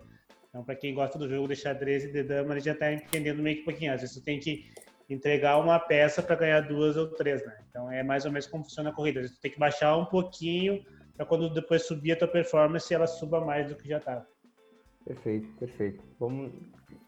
Então, 0.48 0.64
para 0.64 0.74
quem 0.74 0.92
gosta 0.92 1.16
do 1.16 1.28
jogo 1.28 1.46
de 1.46 1.54
xadrez 1.54 2.04
e 2.04 2.12
de 2.12 2.24
dama, 2.24 2.54
ele 2.54 2.60
já 2.60 2.72
está 2.72 2.92
entendendo 2.92 3.40
meio 3.40 3.56
que 3.56 3.62
um 3.62 3.66
pouquinho. 3.66 3.94
Às 3.94 4.00
vezes 4.00 4.16
você 4.16 4.22
tem 4.22 4.40
que 4.40 4.72
entregar 5.08 5.58
uma 5.58 5.78
peça 5.78 6.20
para 6.20 6.34
ganhar 6.34 6.60
duas 6.62 6.96
ou 6.96 7.06
três, 7.06 7.46
né? 7.46 7.56
Então 7.70 7.90
é 7.90 8.02
mais 8.02 8.24
ou 8.24 8.32
menos 8.32 8.48
como 8.48 8.64
funciona 8.64 8.90
a 8.90 8.92
corrida. 8.92 9.22
Você 9.22 9.40
tem 9.40 9.52
que 9.52 9.58
baixar 9.58 9.96
um 9.96 10.04
pouquinho 10.04 10.84
para 11.16 11.24
quando 11.24 11.48
depois 11.48 11.86
subir 11.86 12.12
a 12.12 12.16
tua 12.16 12.28
performance 12.28 12.92
ela 12.92 13.06
suba 13.06 13.40
mais 13.40 13.68
do 13.68 13.76
que 13.76 13.88
já 13.88 13.98
estava. 13.98 14.26
Perfeito, 15.06 15.48
perfeito. 15.58 16.02
Vamos... 16.18 16.52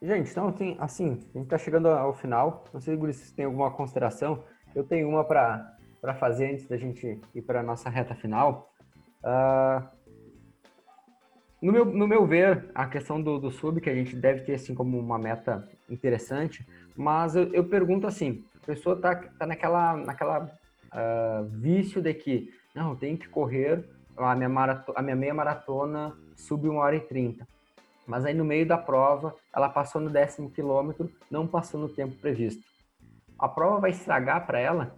Gente, 0.04 0.30
então 0.30 0.52
tem, 0.52 0.76
assim, 0.78 1.12
a 1.34 1.38
gente 1.38 1.44
está 1.44 1.56
chegando 1.56 1.88
ao 1.88 2.12
final. 2.12 2.66
Não 2.74 2.78
sei 2.78 2.94
se 3.14 3.34
tem 3.34 3.46
alguma 3.46 3.70
consideração. 3.70 4.44
Eu 4.74 4.84
tenho 4.84 5.08
uma 5.08 5.24
para 5.24 6.14
fazer 6.18 6.52
antes 6.52 6.68
da 6.68 6.76
gente 6.76 7.18
ir 7.34 7.40
para 7.40 7.60
a 7.60 7.62
nossa 7.62 7.88
reta 7.88 8.14
final. 8.14 8.70
Uh, 9.22 9.82
no 11.62 11.72
meu, 11.72 11.84
no 11.86 12.06
meu 12.06 12.26
ver, 12.26 12.70
a 12.74 12.86
questão 12.86 13.22
do, 13.22 13.38
do 13.38 13.50
sub, 13.50 13.80
que 13.80 13.88
a 13.88 13.94
gente 13.94 14.14
deve 14.14 14.42
ter 14.42 14.56
assim 14.56 14.74
como 14.74 14.98
uma 14.98 15.18
meta 15.18 15.66
interessante, 15.88 16.68
mas 16.94 17.34
eu, 17.34 17.50
eu 17.54 17.64
pergunto 17.64 18.06
assim, 18.06 18.44
a 18.62 18.66
pessoa 18.66 19.00
tá, 19.00 19.14
tá 19.14 19.46
naquela, 19.46 19.96
naquela 19.96 20.44
uh, 20.92 21.44
vício 21.46 22.02
de 22.02 22.12
que, 22.12 22.52
não, 22.74 22.94
tem 22.94 23.16
que 23.16 23.26
correr 23.26 23.82
a 24.18 24.36
minha, 24.36 24.50
a 24.94 25.02
minha 25.02 25.16
meia 25.16 25.32
maratona 25.32 26.14
sub 26.36 26.68
1 26.68 26.76
hora 26.76 26.96
e 26.96 27.00
30. 27.00 27.53
Mas 28.06 28.24
aí 28.24 28.34
no 28.34 28.44
meio 28.44 28.66
da 28.66 28.76
prova, 28.76 29.34
ela 29.54 29.68
passou 29.68 30.00
no 30.00 30.10
décimo 30.10 30.50
quilômetro, 30.50 31.10
não 31.30 31.46
passou 31.46 31.80
no 31.80 31.88
tempo 31.88 32.16
previsto. 32.16 32.62
A 33.38 33.48
prova 33.48 33.80
vai 33.80 33.90
estragar 33.90 34.46
para 34.46 34.58
ela, 34.58 34.94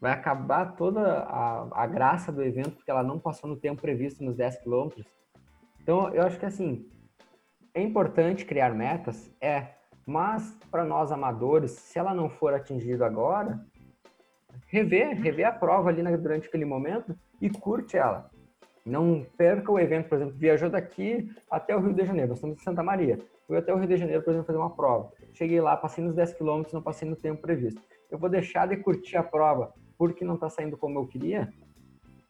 vai 0.00 0.12
acabar 0.12 0.76
toda 0.76 1.20
a, 1.22 1.68
a 1.72 1.86
graça 1.86 2.30
do 2.30 2.42
evento, 2.42 2.72
porque 2.72 2.90
ela 2.90 3.02
não 3.02 3.18
passou 3.18 3.48
no 3.48 3.56
tempo 3.56 3.80
previsto 3.80 4.22
nos 4.22 4.36
10 4.36 4.58
quilômetros 4.58 5.06
então, 5.82 6.14
eu 6.14 6.22
acho 6.22 6.38
que 6.38 6.46
assim, 6.46 6.88
é 7.74 7.82
importante 7.82 8.44
criar 8.44 8.72
metas, 8.72 9.30
é, 9.40 9.74
mas 10.06 10.56
para 10.70 10.84
nós 10.84 11.10
amadores, 11.10 11.72
se 11.72 11.98
ela 11.98 12.14
não 12.14 12.30
for 12.30 12.54
atingida 12.54 13.04
agora, 13.04 13.60
rever, 14.68 15.20
rever 15.20 15.46
a 15.46 15.52
prova 15.52 15.88
ali 15.88 16.02
durante 16.16 16.46
aquele 16.46 16.64
momento 16.64 17.16
e 17.40 17.50
curte 17.50 17.96
ela. 17.96 18.30
Não 18.84 19.24
perca 19.36 19.70
o 19.70 19.78
evento, 19.78 20.08
por 20.08 20.16
exemplo, 20.16 20.34
viajou 20.36 20.68
daqui 20.68 21.30
até 21.50 21.76
o 21.76 21.80
Rio 21.80 21.94
de 21.94 22.04
Janeiro, 22.04 22.30
nós 22.30 22.38
estamos 22.38 22.58
em 22.58 22.62
Santa 22.62 22.82
Maria. 22.82 23.18
Fui 23.46 23.56
até 23.56 23.72
o 23.72 23.76
Rio 23.76 23.86
de 23.86 23.96
Janeiro, 23.96 24.22
por 24.22 24.30
exemplo, 24.30 24.46
fazer 24.46 24.58
uma 24.58 24.74
prova. 24.74 25.12
Cheguei 25.32 25.60
lá, 25.60 25.76
passei 25.76 26.02
nos 26.02 26.14
10 26.14 26.34
quilômetros, 26.34 26.74
não 26.74 26.82
passei 26.82 27.08
no 27.08 27.14
tempo 27.14 27.40
previsto. 27.40 27.80
Eu 28.10 28.18
vou 28.18 28.28
deixar 28.28 28.66
de 28.66 28.76
curtir 28.76 29.16
a 29.16 29.22
prova 29.22 29.72
porque 29.96 30.24
não 30.24 30.34
está 30.34 30.48
saindo 30.48 30.76
como 30.76 30.98
eu 30.98 31.06
queria? 31.06 31.52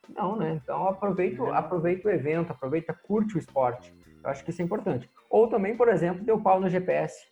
Não, 0.08 0.36
né? 0.36 0.60
Então 0.62 0.86
aproveita, 0.86 1.42
é. 1.42 1.50
aproveita 1.52 2.08
o 2.08 2.10
evento, 2.10 2.50
aproveita, 2.50 2.92
curte 2.92 3.36
o 3.36 3.38
esporte. 3.38 3.94
Eu 4.22 4.30
acho 4.30 4.44
que 4.44 4.50
isso 4.50 4.60
é 4.60 4.64
importante. 4.64 5.08
Ou 5.30 5.48
também, 5.48 5.76
por 5.76 5.88
exemplo, 5.88 6.24
deu 6.24 6.38
pau 6.40 6.60
no 6.60 6.68
GPS. 6.68 7.26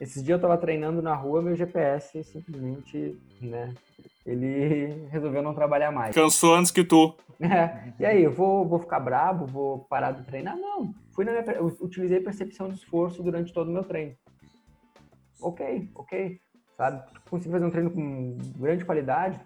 Esses 0.00 0.22
dias 0.24 0.30
eu 0.30 0.36
estava 0.36 0.58
treinando 0.58 1.00
na 1.00 1.14
rua, 1.14 1.40
meu 1.40 1.54
GPS 1.54 2.22
simplesmente, 2.24 3.16
né? 3.40 3.72
Ele 4.26 5.06
resolveu 5.10 5.42
não 5.42 5.54
trabalhar 5.54 5.92
mais. 5.92 6.14
Cansou 6.14 6.54
antes 6.54 6.70
que 6.70 6.84
tu. 6.84 7.16
É. 7.40 7.92
E 7.98 8.06
aí, 8.06 8.22
eu 8.22 8.32
vou, 8.32 8.64
vou 8.64 8.78
ficar 8.78 9.00
brabo, 9.00 9.44
vou 9.44 9.80
parar 9.80 10.12
de 10.12 10.22
treinar? 10.22 10.56
Não. 10.56 10.94
Fui 11.10 11.24
na 11.24 11.32
minha, 11.32 11.44
eu 11.56 11.66
utilizei 11.80 12.20
percepção 12.20 12.68
de 12.68 12.76
esforço 12.76 13.24
durante 13.24 13.52
todo 13.52 13.68
o 13.68 13.72
meu 13.72 13.82
treino. 13.82 14.14
Ok, 15.42 15.90
ok. 15.96 16.40
Sabe? 16.76 17.02
Consegui 17.28 17.50
fazer 17.50 17.66
um 17.66 17.70
treino 17.70 17.90
com 17.90 18.38
grande 18.56 18.84
qualidade. 18.84 19.40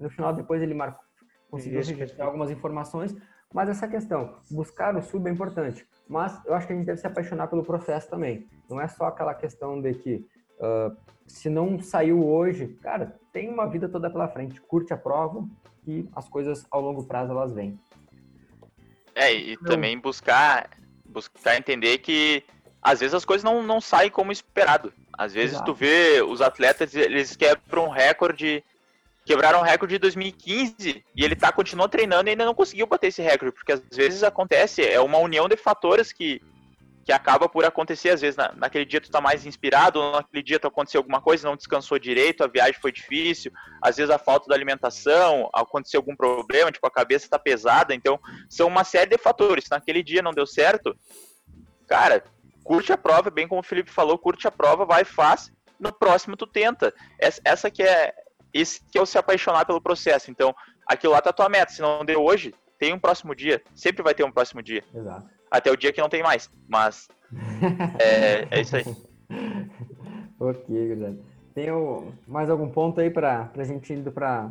No 0.00 0.08
final, 0.08 0.32
depois 0.32 0.62
ele 0.62 0.72
marcou, 0.72 1.04
conseguiu 1.50 1.82
registrar 1.82 2.24
algumas 2.24 2.50
informações, 2.50 3.14
mas 3.52 3.68
essa 3.68 3.86
questão, 3.86 4.36
buscar 4.50 4.96
o 4.96 5.02
sub 5.02 5.28
é 5.28 5.32
importante. 5.32 5.86
Mas 6.08 6.38
eu 6.44 6.54
acho 6.54 6.66
que 6.66 6.72
a 6.72 6.76
gente 6.76 6.86
deve 6.86 7.00
se 7.00 7.06
apaixonar 7.06 7.48
pelo 7.48 7.64
processo 7.64 8.08
também. 8.08 8.48
Não 8.68 8.80
é 8.80 8.88
só 8.88 9.06
aquela 9.06 9.34
questão 9.34 9.80
de 9.80 9.94
que 9.94 10.26
uh, 10.58 10.96
se 11.26 11.48
não 11.48 11.78
saiu 11.80 12.26
hoje, 12.26 12.68
cara, 12.82 13.18
tem 13.32 13.48
uma 13.48 13.66
vida 13.66 13.88
toda 13.88 14.10
pela 14.10 14.28
frente. 14.28 14.60
Curte 14.60 14.92
a 14.92 14.96
prova 14.96 15.46
e 15.86 16.08
as 16.14 16.28
coisas 16.28 16.66
ao 16.70 16.80
longo 16.80 17.04
prazo 17.04 17.32
elas 17.32 17.52
vêm. 17.52 17.78
É, 19.14 19.32
e 19.32 19.56
também 19.56 19.98
buscar, 19.98 20.68
buscar 21.04 21.56
entender 21.56 21.98
que 21.98 22.44
às 22.82 23.00
vezes 23.00 23.14
as 23.14 23.24
coisas 23.24 23.44
não, 23.44 23.62
não 23.62 23.80
saem 23.80 24.10
como 24.10 24.32
esperado. 24.32 24.92
Às 25.16 25.32
vezes 25.32 25.52
Exato. 25.52 25.72
tu 25.72 25.74
vê 25.74 26.20
os 26.22 26.42
atletas, 26.42 26.94
eles 26.94 27.36
quebram 27.36 27.86
um 27.86 27.90
recorde 27.90 28.64
quebraram 29.24 29.60
o 29.60 29.62
recorde 29.62 29.94
de 29.94 29.98
2015 29.98 31.04
e 31.16 31.24
ele 31.24 31.34
tá 31.34 31.50
continuou 31.50 31.88
treinando 31.88 32.28
e 32.28 32.30
ainda 32.30 32.44
não 32.44 32.54
conseguiu 32.54 32.86
bater 32.86 33.08
esse 33.08 33.22
recorde, 33.22 33.54
porque 33.54 33.72
às 33.72 33.82
vezes 33.92 34.22
acontece, 34.22 34.82
é 34.82 35.00
uma 35.00 35.18
união 35.18 35.48
de 35.48 35.56
fatores 35.56 36.12
que, 36.12 36.42
que 37.04 37.12
acaba 37.12 37.48
por 37.48 37.64
acontecer, 37.64 38.10
às 38.10 38.20
vezes 38.20 38.36
na, 38.36 38.52
naquele 38.52 38.84
dia 38.84 39.00
tu 39.00 39.10
tá 39.10 39.20
mais 39.20 39.46
inspirado, 39.46 40.12
naquele 40.12 40.42
dia 40.42 40.60
tu 40.60 40.66
aconteceu 40.66 41.00
alguma 41.00 41.22
coisa, 41.22 41.48
não 41.48 41.56
descansou 41.56 41.98
direito, 41.98 42.44
a 42.44 42.48
viagem 42.48 42.80
foi 42.80 42.92
difícil, 42.92 43.50
às 43.80 43.96
vezes 43.96 44.10
a 44.10 44.18
falta 44.18 44.46
da 44.46 44.54
alimentação, 44.54 45.48
aconteceu 45.54 46.00
algum 46.00 46.14
problema, 46.14 46.70
tipo 46.70 46.86
a 46.86 46.90
cabeça 46.90 47.28
tá 47.28 47.38
pesada, 47.38 47.94
então 47.94 48.20
são 48.48 48.68
uma 48.68 48.84
série 48.84 49.10
de 49.10 49.18
fatores, 49.18 49.68
naquele 49.70 50.02
dia 50.02 50.20
não 50.20 50.32
deu 50.32 50.46
certo, 50.46 50.94
cara, 51.88 52.22
curte 52.62 52.92
a 52.92 52.98
prova, 52.98 53.30
bem 53.30 53.48
como 53.48 53.60
o 53.60 53.64
Felipe 53.64 53.90
falou, 53.90 54.18
curte 54.18 54.46
a 54.46 54.50
prova, 54.50 54.84
vai 54.84 55.04
faz, 55.04 55.50
no 55.78 55.92
próximo 55.92 56.36
tu 56.36 56.46
tenta. 56.46 56.94
Essa, 57.18 57.40
essa 57.44 57.70
que 57.70 57.82
é, 57.82 58.12
esse 58.54 58.80
que 58.90 58.96
é 58.96 59.02
o 59.02 59.06
se 59.06 59.18
apaixonar 59.18 59.66
pelo 59.66 59.80
processo. 59.80 60.30
Então, 60.30 60.54
aquilo 60.86 61.12
lá 61.12 61.20
tá 61.20 61.30
a 61.30 61.32
tua 61.32 61.48
meta. 61.48 61.72
Se 61.72 61.82
não 61.82 62.04
deu 62.04 62.22
hoje, 62.22 62.54
tem 62.78 62.94
um 62.94 62.98
próximo 62.98 63.34
dia. 63.34 63.60
Sempre 63.74 64.02
vai 64.02 64.14
ter 64.14 64.24
um 64.24 64.32
próximo 64.32 64.62
dia. 64.62 64.84
Exato. 64.94 65.28
Até 65.50 65.70
o 65.70 65.76
dia 65.76 65.92
que 65.92 66.00
não 66.00 66.08
tem 66.08 66.22
mais. 66.22 66.48
Mas 66.68 67.08
é, 68.00 68.46
é 68.50 68.60
isso 68.60 68.76
aí. 68.76 68.84
ok, 70.38 70.64
Guilherme. 70.68 71.22
Tem 71.54 71.66
mais 72.26 72.48
algum 72.48 72.68
ponto 72.68 73.00
aí 73.00 73.10
para 73.10 73.50
a 73.56 73.64
gente 73.64 73.92
indo 73.92 74.10
para 74.10 74.50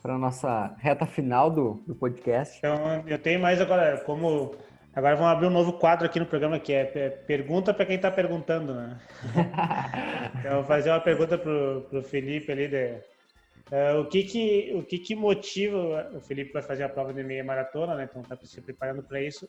para 0.00 0.16
nossa 0.16 0.76
reta 0.78 1.04
final 1.04 1.50
do, 1.50 1.82
do 1.84 1.92
podcast? 1.92 2.56
Então, 2.58 3.02
eu 3.04 3.18
tenho 3.18 3.40
mais 3.40 3.60
agora, 3.60 3.98
como 4.06 4.54
Agora 4.98 5.14
vamos 5.14 5.30
abrir 5.30 5.46
um 5.46 5.50
novo 5.50 5.74
quadro 5.74 6.06
aqui 6.06 6.18
no 6.18 6.26
programa 6.26 6.58
que 6.58 6.72
é 6.72 6.84
pergunta 6.84 7.72
para 7.72 7.86
quem 7.86 7.94
está 7.94 8.10
perguntando, 8.10 8.74
né? 8.74 8.98
então, 10.40 10.54
vou 10.56 10.64
fazer 10.64 10.90
uma 10.90 10.98
pergunta 10.98 11.38
para 11.38 11.52
o 11.52 12.02
Felipe 12.02 12.50
ali 12.50 12.66
de, 12.66 12.96
Uh, 13.70 14.00
o 14.00 14.06
que 14.06 14.22
que, 14.22 14.72
o 14.74 14.82
que 14.82 14.98
que 14.98 15.14
motiva, 15.14 16.10
o 16.14 16.20
Felipe 16.20 16.52
vai 16.52 16.62
fazer 16.62 16.84
a 16.84 16.88
prova 16.88 17.12
de 17.12 17.22
meia 17.22 17.44
maratona, 17.44 17.94
né? 17.94 18.08
Então 18.10 18.22
tá 18.22 18.36
se 18.42 18.60
preparando 18.62 19.02
para 19.02 19.20
isso. 19.20 19.48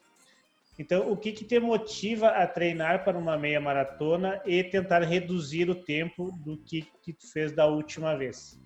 Então, 0.78 1.12
o 1.12 1.18
que 1.18 1.34
que 1.34 1.44
te 1.44 1.60
motiva 1.60 2.30
a 2.30 2.48
treinar 2.48 3.04
para 3.04 3.18
uma 3.18 3.38
meia 3.38 3.60
maratona 3.60 4.42
e 4.46 4.64
tentar 4.64 5.02
reduzir 5.02 5.70
o 5.70 5.76
tempo 5.76 6.32
do 6.44 6.58
que, 6.58 6.88
que 7.02 7.12
tu 7.12 7.30
fez 7.32 7.52
da 7.52 7.66
última 7.66 8.16
vez? 8.16 8.58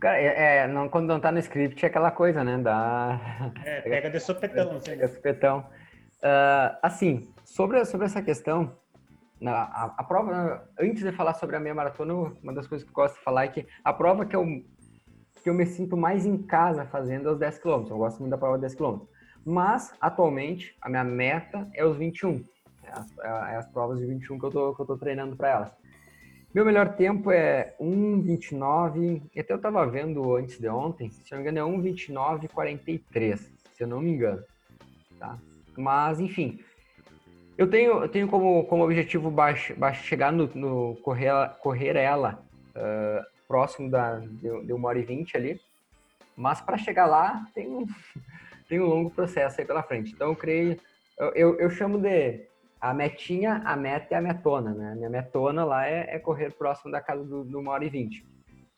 Cara, 0.00 0.20
é, 0.20 0.58
é 0.58 0.66
não, 0.66 0.88
quando 0.88 1.06
não 1.06 1.20
tá 1.20 1.30
no 1.30 1.38
script 1.38 1.84
é 1.84 1.88
aquela 1.88 2.10
coisa, 2.10 2.42
né? 2.42 2.58
Da... 2.58 3.52
É, 3.64 3.80
pega 3.88 4.10
de 4.10 4.18
sopetão. 4.18 4.80
Pega 4.80 5.06
de 5.06 5.14
sopetão. 5.14 5.60
Uh, 6.16 6.76
assim, 6.82 7.32
sobre, 7.44 7.84
sobre 7.84 8.06
essa 8.06 8.20
questão, 8.20 8.76
na, 9.40 9.52
a, 9.52 9.94
a, 9.98 10.04
prova, 10.04 10.68
antes 10.78 11.02
de 11.02 11.12
falar 11.12 11.34
sobre 11.34 11.56
a 11.56 11.60
meia 11.60 11.74
maratona, 11.74 12.32
uma 12.42 12.52
das 12.52 12.66
coisas 12.66 12.84
que 12.84 12.90
eu 12.90 12.94
gosto 12.94 13.16
de 13.16 13.24
falar 13.24 13.44
é 13.44 13.48
que 13.48 13.66
a 13.84 13.92
prova 13.92 14.24
que 14.24 14.34
eu, 14.34 14.44
que 15.42 15.50
eu 15.50 15.54
me 15.54 15.66
sinto 15.66 15.96
mais 15.96 16.24
em 16.24 16.38
casa 16.38 16.86
fazendo 16.86 17.28
é 17.28 17.32
os 17.32 17.38
10 17.38 17.58
km. 17.58 17.86
Eu 17.90 17.98
gosto 17.98 18.18
muito 18.20 18.30
da 18.30 18.38
prova 18.38 18.56
de 18.56 18.62
10 18.62 18.74
km. 18.74 19.00
Mas, 19.44 19.92
atualmente, 20.00 20.76
a 20.80 20.88
minha 20.88 21.04
meta 21.04 21.68
é 21.74 21.84
os 21.84 21.96
21. 21.96 22.42
É 22.82 22.90
as, 22.90 23.18
é, 23.18 23.54
é 23.54 23.56
as 23.56 23.66
provas 23.68 23.98
de 24.00 24.06
21 24.06 24.38
que 24.38 24.46
eu 24.46 24.50
tô, 24.50 24.74
que 24.74 24.80
eu 24.80 24.86
tô 24.86 24.96
treinando 24.96 25.36
para 25.36 25.50
elas. 25.50 25.72
Meu 26.54 26.64
melhor 26.64 26.96
tempo 26.96 27.30
é 27.30 27.74
1,29. 27.78 29.22
Até 29.38 29.52
eu 29.52 29.60
tava 29.60 29.86
vendo 29.86 30.34
antes 30.34 30.58
de 30.58 30.68
ontem, 30.68 31.10
se 31.10 31.30
não 31.30 31.42
me 31.42 31.50
engano, 31.50 31.58
é 31.58 31.78
1,29,43, 31.92 33.36
se 33.74 33.82
eu 33.82 33.86
não 33.86 34.00
me 34.00 34.10
engano. 34.10 34.42
Tá? 35.18 35.38
Mas, 35.76 36.18
enfim, 36.18 36.58
eu 37.56 37.68
tenho, 37.68 38.02
eu 38.02 38.08
tenho 38.08 38.28
como, 38.28 38.64
como 38.64 38.84
objetivo 38.84 39.30
baixo, 39.30 39.74
baixo, 39.76 40.04
chegar 40.04 40.32
no, 40.32 40.50
no 40.54 40.96
correr, 40.96 41.32
correr 41.60 41.96
ela 41.96 42.42
uh, 42.74 43.24
próximo 43.48 43.90
da, 43.90 44.18
de, 44.18 44.66
de 44.66 44.72
uma 44.72 44.88
hora 44.88 44.98
e 44.98 45.04
vinte 45.04 45.36
ali. 45.36 45.60
Mas 46.36 46.60
para 46.60 46.76
chegar 46.76 47.06
lá, 47.06 47.46
tem 47.54 47.68
um, 47.68 47.86
tem 48.68 48.80
um 48.80 48.86
longo 48.86 49.10
processo 49.10 49.60
aí 49.60 49.66
pela 49.66 49.82
frente. 49.82 50.12
Então, 50.12 50.28
eu 50.28 50.36
creio, 50.36 50.78
eu, 51.18 51.28
eu, 51.34 51.60
eu 51.60 51.70
chamo 51.70 51.98
de 51.98 52.46
a 52.78 52.92
metinha, 52.92 53.62
a 53.64 53.74
meta 53.74 54.12
e 54.12 54.14
a 54.14 54.20
metona, 54.20 54.74
né? 54.74 54.94
Minha 54.94 55.08
metona 55.08 55.64
lá 55.64 55.86
é, 55.86 56.14
é 56.14 56.18
correr 56.18 56.52
próximo 56.52 56.92
da 56.92 57.00
casa 57.00 57.24
do, 57.24 57.42
do 57.42 57.58
uma 57.58 57.72
hora 57.72 57.84
e 57.84 57.88
vinte. 57.88 58.24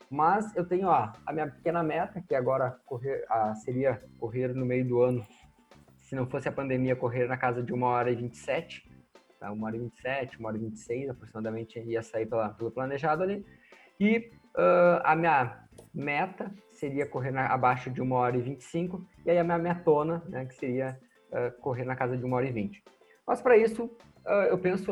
Mas 0.09 0.55
eu 0.55 0.65
tenho 0.65 0.87
ó, 0.87 1.11
a 1.25 1.33
minha 1.33 1.47
pequena 1.47 1.83
meta, 1.83 2.23
que 2.25 2.33
agora 2.33 2.77
correr, 2.85 3.25
ah, 3.29 3.53
seria 3.55 4.01
correr 4.19 4.55
no 4.55 4.65
meio 4.65 4.85
do 4.85 5.01
ano, 5.01 5.25
se 6.09 6.15
não 6.15 6.25
fosse 6.25 6.49
a 6.49 6.51
pandemia, 6.51 6.95
correr 6.95 7.27
na 7.27 7.37
casa 7.37 7.61
de 7.61 7.71
uma 7.71 7.85
hora 7.85 8.09
e 8.09 8.15
vinte 8.15 8.33
e 8.33 8.37
sete, 8.37 8.83
tá? 9.39 9.51
uma 9.51 9.67
hora 9.67 9.75
e 9.75 9.79
vinte 9.79 9.95
e 9.95 10.01
sete, 10.01 10.39
uma 10.39 10.49
hora 10.49 10.57
e 10.57 10.61
vinte 10.61 10.77
e 10.77 10.79
seis, 10.79 11.07
aproximadamente 11.07 11.79
ia 11.79 12.01
sair 12.01 12.25
pela, 12.25 12.49
pelo 12.49 12.71
planejado 12.71 13.21
ali. 13.21 13.45
E 13.99 14.31
uh, 14.55 15.01
a 15.03 15.15
minha 15.15 15.63
meta 15.93 16.51
seria 16.71 17.05
correr 17.05 17.29
na, 17.29 17.45
abaixo 17.45 17.91
de 17.91 18.01
uma 18.01 18.15
hora 18.15 18.35
e 18.35 18.41
vinte 18.41 18.61
e 18.61 18.63
cinco, 18.63 19.05
aí 19.27 19.37
a 19.37 19.43
minha 19.43 19.59
metona, 19.59 20.23
né, 20.27 20.45
que 20.45 20.55
seria 20.55 20.99
uh, 21.31 21.61
correr 21.61 21.85
na 21.85 21.95
casa 21.95 22.17
de 22.17 22.25
uma 22.25 22.37
hora 22.37 22.47
e 22.47 22.51
vinte. 22.51 22.83
Mas 23.27 23.39
para 23.39 23.55
isso, 23.55 23.83
uh, 24.25 24.47
eu 24.49 24.57
penso, 24.57 24.91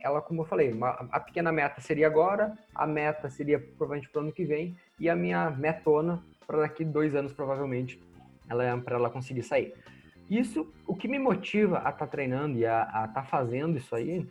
ela, 0.00 0.20
como 0.20 0.42
eu 0.42 0.46
falei, 0.46 0.72
uma, 0.72 0.88
a 1.12 1.20
pequena 1.20 1.52
meta 1.52 1.80
seria 1.80 2.08
agora, 2.08 2.58
a 2.74 2.88
meta 2.88 3.30
seria 3.30 3.60
provavelmente 3.60 4.10
para 4.10 4.18
o 4.18 4.24
ano 4.24 4.32
que 4.32 4.44
vem, 4.44 4.76
e 4.98 5.08
a 5.08 5.14
minha 5.14 5.48
metona 5.48 6.20
para 6.44 6.58
daqui 6.58 6.84
dois 6.84 7.14
anos, 7.14 7.32
provavelmente, 7.32 8.02
ela 8.48 8.64
é 8.64 8.76
para 8.78 8.96
ela 8.96 9.08
conseguir 9.08 9.44
sair. 9.44 9.72
Isso, 10.30 10.72
o 10.86 10.94
que 10.94 11.08
me 11.08 11.18
motiva 11.18 11.78
a 11.78 11.90
estar 11.90 11.92
tá 11.92 12.06
treinando 12.06 12.56
e 12.56 12.64
a 12.64 12.84
estar 12.84 13.08
tá 13.08 13.24
fazendo 13.24 13.76
isso 13.76 13.92
aí, 13.96 14.24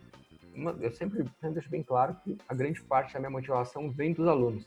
eu 0.80 0.90
sempre, 0.92 1.24
deixo 1.52 1.68
bem 1.68 1.82
claro 1.82 2.16
que 2.24 2.38
a 2.48 2.54
grande 2.54 2.80
parte 2.80 3.12
da 3.12 3.20
minha 3.20 3.30
motivação 3.30 3.90
vem 3.90 4.14
dos 4.14 4.26
alunos. 4.26 4.66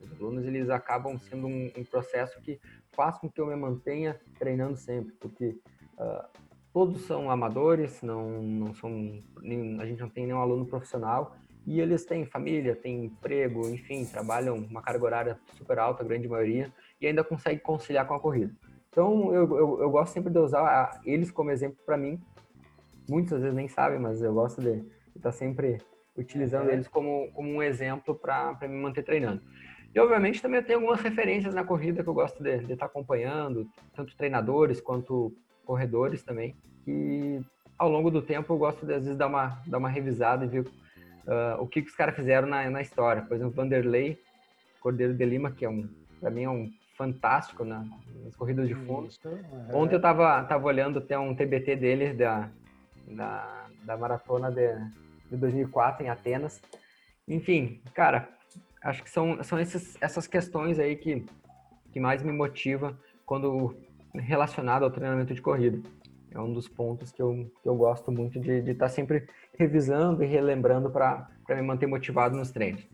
Os 0.00 0.12
alunos, 0.12 0.46
eles 0.46 0.70
acabam 0.70 1.18
sendo 1.18 1.48
um, 1.48 1.72
um 1.76 1.84
processo 1.84 2.40
que 2.42 2.60
faz 2.92 3.18
com 3.18 3.28
que 3.28 3.40
eu 3.40 3.46
me 3.46 3.56
mantenha 3.56 4.20
treinando 4.38 4.76
sempre, 4.76 5.12
porque 5.18 5.58
uh, 5.98 6.24
todos 6.72 7.02
são 7.02 7.28
amadores, 7.28 8.00
não, 8.00 8.40
não 8.40 8.72
são, 8.72 9.20
nem, 9.42 9.80
a 9.80 9.84
gente 9.84 10.00
não 10.00 10.08
tem 10.08 10.26
nenhum 10.26 10.38
aluno 10.38 10.64
profissional, 10.64 11.36
e 11.66 11.80
eles 11.80 12.04
têm 12.04 12.24
família, 12.24 12.76
têm 12.76 13.06
emprego, 13.06 13.68
enfim, 13.68 14.04
trabalham 14.04 14.56
uma 14.56 14.80
carga 14.80 15.04
horária 15.04 15.40
super 15.56 15.80
alta, 15.80 16.04
a 16.04 16.06
grande 16.06 16.28
maioria, 16.28 16.72
e 17.00 17.06
ainda 17.08 17.24
conseguem 17.24 17.58
conciliar 17.58 18.06
com 18.06 18.14
a 18.14 18.20
corrida. 18.20 18.54
Então, 18.98 19.32
eu, 19.32 19.56
eu, 19.56 19.80
eu 19.82 19.90
gosto 19.90 20.12
sempre 20.12 20.28
de 20.28 20.40
usar 20.40 21.00
eles 21.04 21.30
como 21.30 21.52
exemplo 21.52 21.78
para 21.86 21.96
mim. 21.96 22.20
Muitas 23.08 23.40
vezes 23.40 23.54
nem 23.54 23.68
sabem, 23.68 23.96
mas 23.96 24.20
eu 24.20 24.34
gosto 24.34 24.60
de 24.60 24.70
estar 25.14 25.30
tá 25.30 25.30
sempre 25.30 25.78
utilizando 26.16 26.68
eles 26.68 26.88
como, 26.88 27.30
como 27.30 27.48
um 27.48 27.62
exemplo 27.62 28.12
para 28.12 28.58
me 28.62 28.74
manter 28.74 29.04
treinando. 29.04 29.40
E, 29.94 30.00
obviamente, 30.00 30.42
também 30.42 30.58
eu 30.58 30.66
tenho 30.66 30.80
algumas 30.80 31.00
referências 31.00 31.54
na 31.54 31.62
corrida 31.62 32.02
que 32.02 32.08
eu 32.08 32.12
gosto 32.12 32.42
de, 32.42 32.58
de 32.58 32.72
estar 32.72 32.76
tá 32.76 32.86
acompanhando, 32.86 33.68
tanto 33.94 34.16
treinadores 34.16 34.80
quanto 34.80 35.32
corredores 35.64 36.24
também, 36.24 36.56
que 36.84 37.40
ao 37.78 37.88
longo 37.88 38.10
do 38.10 38.20
tempo 38.20 38.52
eu 38.52 38.58
gosto 38.58 38.84
de, 38.84 38.94
às 38.94 39.04
vezes, 39.04 39.16
dar 39.16 39.28
uma, 39.28 39.62
dar 39.64 39.78
uma 39.78 39.88
revisada 39.88 40.44
e 40.44 40.48
ver 40.48 40.62
uh, 40.62 41.60
o 41.60 41.68
que, 41.68 41.82
que 41.82 41.88
os 41.88 41.94
caras 41.94 42.16
fizeram 42.16 42.48
na, 42.48 42.68
na 42.68 42.82
história. 42.82 43.22
Por 43.22 43.36
exemplo, 43.36 43.54
Vanderlei 43.54 44.18
Cordeiro 44.80 45.14
de 45.14 45.24
Lima, 45.24 45.52
que 45.52 45.64
é 45.64 45.68
um, 45.68 45.88
para 46.18 46.30
mim 46.32 46.42
é 46.42 46.50
um 46.50 46.68
fantástico 46.98 47.64
na, 47.64 47.86
nas 48.24 48.34
corridas 48.34 48.66
de 48.66 48.74
fundo. 48.74 49.08
Uhum. 49.24 49.82
Ontem 49.82 49.94
eu 49.94 50.00
tava, 50.00 50.42
tava 50.44 50.66
olhando 50.66 50.98
até 50.98 51.16
um 51.16 51.32
TBT 51.34 51.76
dele 51.76 52.12
da, 52.12 52.50
da, 53.06 53.66
da 53.84 53.96
maratona 53.96 54.50
de, 54.50 54.76
de 55.30 55.36
2004 55.36 56.04
em 56.04 56.10
Atenas. 56.10 56.60
Enfim, 57.26 57.80
cara, 57.94 58.28
acho 58.82 59.04
que 59.04 59.08
são, 59.08 59.42
são 59.44 59.60
esses, 59.60 59.96
essas 60.00 60.26
questões 60.26 60.80
aí 60.80 60.96
que, 60.96 61.24
que 61.92 62.00
mais 62.00 62.20
me 62.20 62.32
motiva 62.32 62.98
quando 63.24 63.76
relacionado 64.14 64.82
ao 64.82 64.90
treinamento 64.90 65.32
de 65.32 65.40
corrida. 65.40 65.80
É 66.32 66.40
um 66.40 66.52
dos 66.52 66.68
pontos 66.68 67.12
que 67.12 67.22
eu, 67.22 67.50
que 67.62 67.68
eu 67.68 67.76
gosto 67.76 68.10
muito 68.10 68.40
de 68.40 68.58
estar 68.58 68.86
tá 68.86 68.88
sempre 68.88 69.26
revisando 69.56 70.22
e 70.24 70.26
relembrando 70.26 70.90
para 70.90 71.28
me 71.48 71.62
manter 71.62 71.86
motivado 71.86 72.36
nos 72.36 72.50
treinos. 72.50 72.84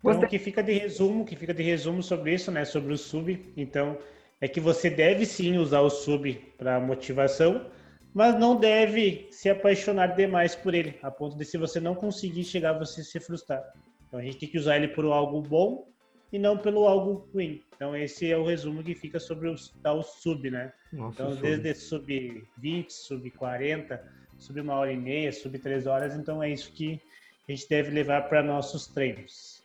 Então, 0.00 0.20
o 0.20 0.28
que 0.28 0.38
fica 0.38 0.62
de 0.62 0.72
resumo, 0.72 1.24
que 1.24 1.34
fica 1.34 1.52
de 1.52 1.62
resumo 1.62 2.02
sobre 2.02 2.34
isso, 2.34 2.50
né, 2.50 2.64
sobre 2.64 2.92
o 2.92 2.98
sub, 2.98 3.52
então, 3.56 3.98
é 4.40 4.46
que 4.46 4.60
você 4.60 4.90
deve 4.90 5.24
sim 5.24 5.56
usar 5.56 5.80
o 5.80 5.90
sub 5.90 6.34
para 6.58 6.78
motivação, 6.78 7.70
mas 8.12 8.38
não 8.38 8.56
deve 8.56 9.28
se 9.30 9.48
apaixonar 9.48 10.14
demais 10.14 10.54
por 10.54 10.74
ele, 10.74 10.98
a 11.02 11.10
ponto 11.10 11.36
de 11.36 11.44
se 11.44 11.58
você 11.58 11.80
não 11.80 11.94
conseguir 11.94 12.44
chegar, 12.44 12.72
você 12.78 13.02
se 13.02 13.20
frustrar. 13.20 13.62
Então 14.08 14.20
a 14.20 14.22
gente 14.22 14.38
tem 14.38 14.48
que 14.48 14.58
usar 14.58 14.76
ele 14.76 14.88
por 14.88 15.04
algo 15.04 15.42
bom 15.42 15.88
e 16.32 16.38
não 16.38 16.56
pelo 16.56 16.86
algo 16.86 17.28
ruim. 17.32 17.62
Então 17.74 17.94
esse 17.94 18.30
é 18.30 18.36
o 18.36 18.46
resumo 18.46 18.82
que 18.82 18.94
fica 18.94 19.18
sobre 19.18 19.48
o 19.48 19.54
tal 19.82 20.02
sub, 20.02 20.50
né? 20.50 20.72
Nossa, 20.92 21.22
então 21.22 21.32
sub. 21.32 21.42
desde 21.42 21.74
sub 21.74 22.48
20, 22.56 22.90
sub 22.90 23.30
40, 23.32 24.02
sub 24.38 24.60
uma 24.60 24.74
hora 24.76 24.92
e 24.92 24.96
meia, 24.96 25.32
sub 25.32 25.58
três 25.58 25.86
horas, 25.86 26.14
então 26.14 26.42
é 26.42 26.50
isso 26.50 26.72
que 26.72 27.00
a 27.48 27.52
gente 27.52 27.68
deve 27.68 27.90
levar 27.90 28.28
para 28.28 28.42
nossos 28.42 28.86
treinos. 28.86 29.55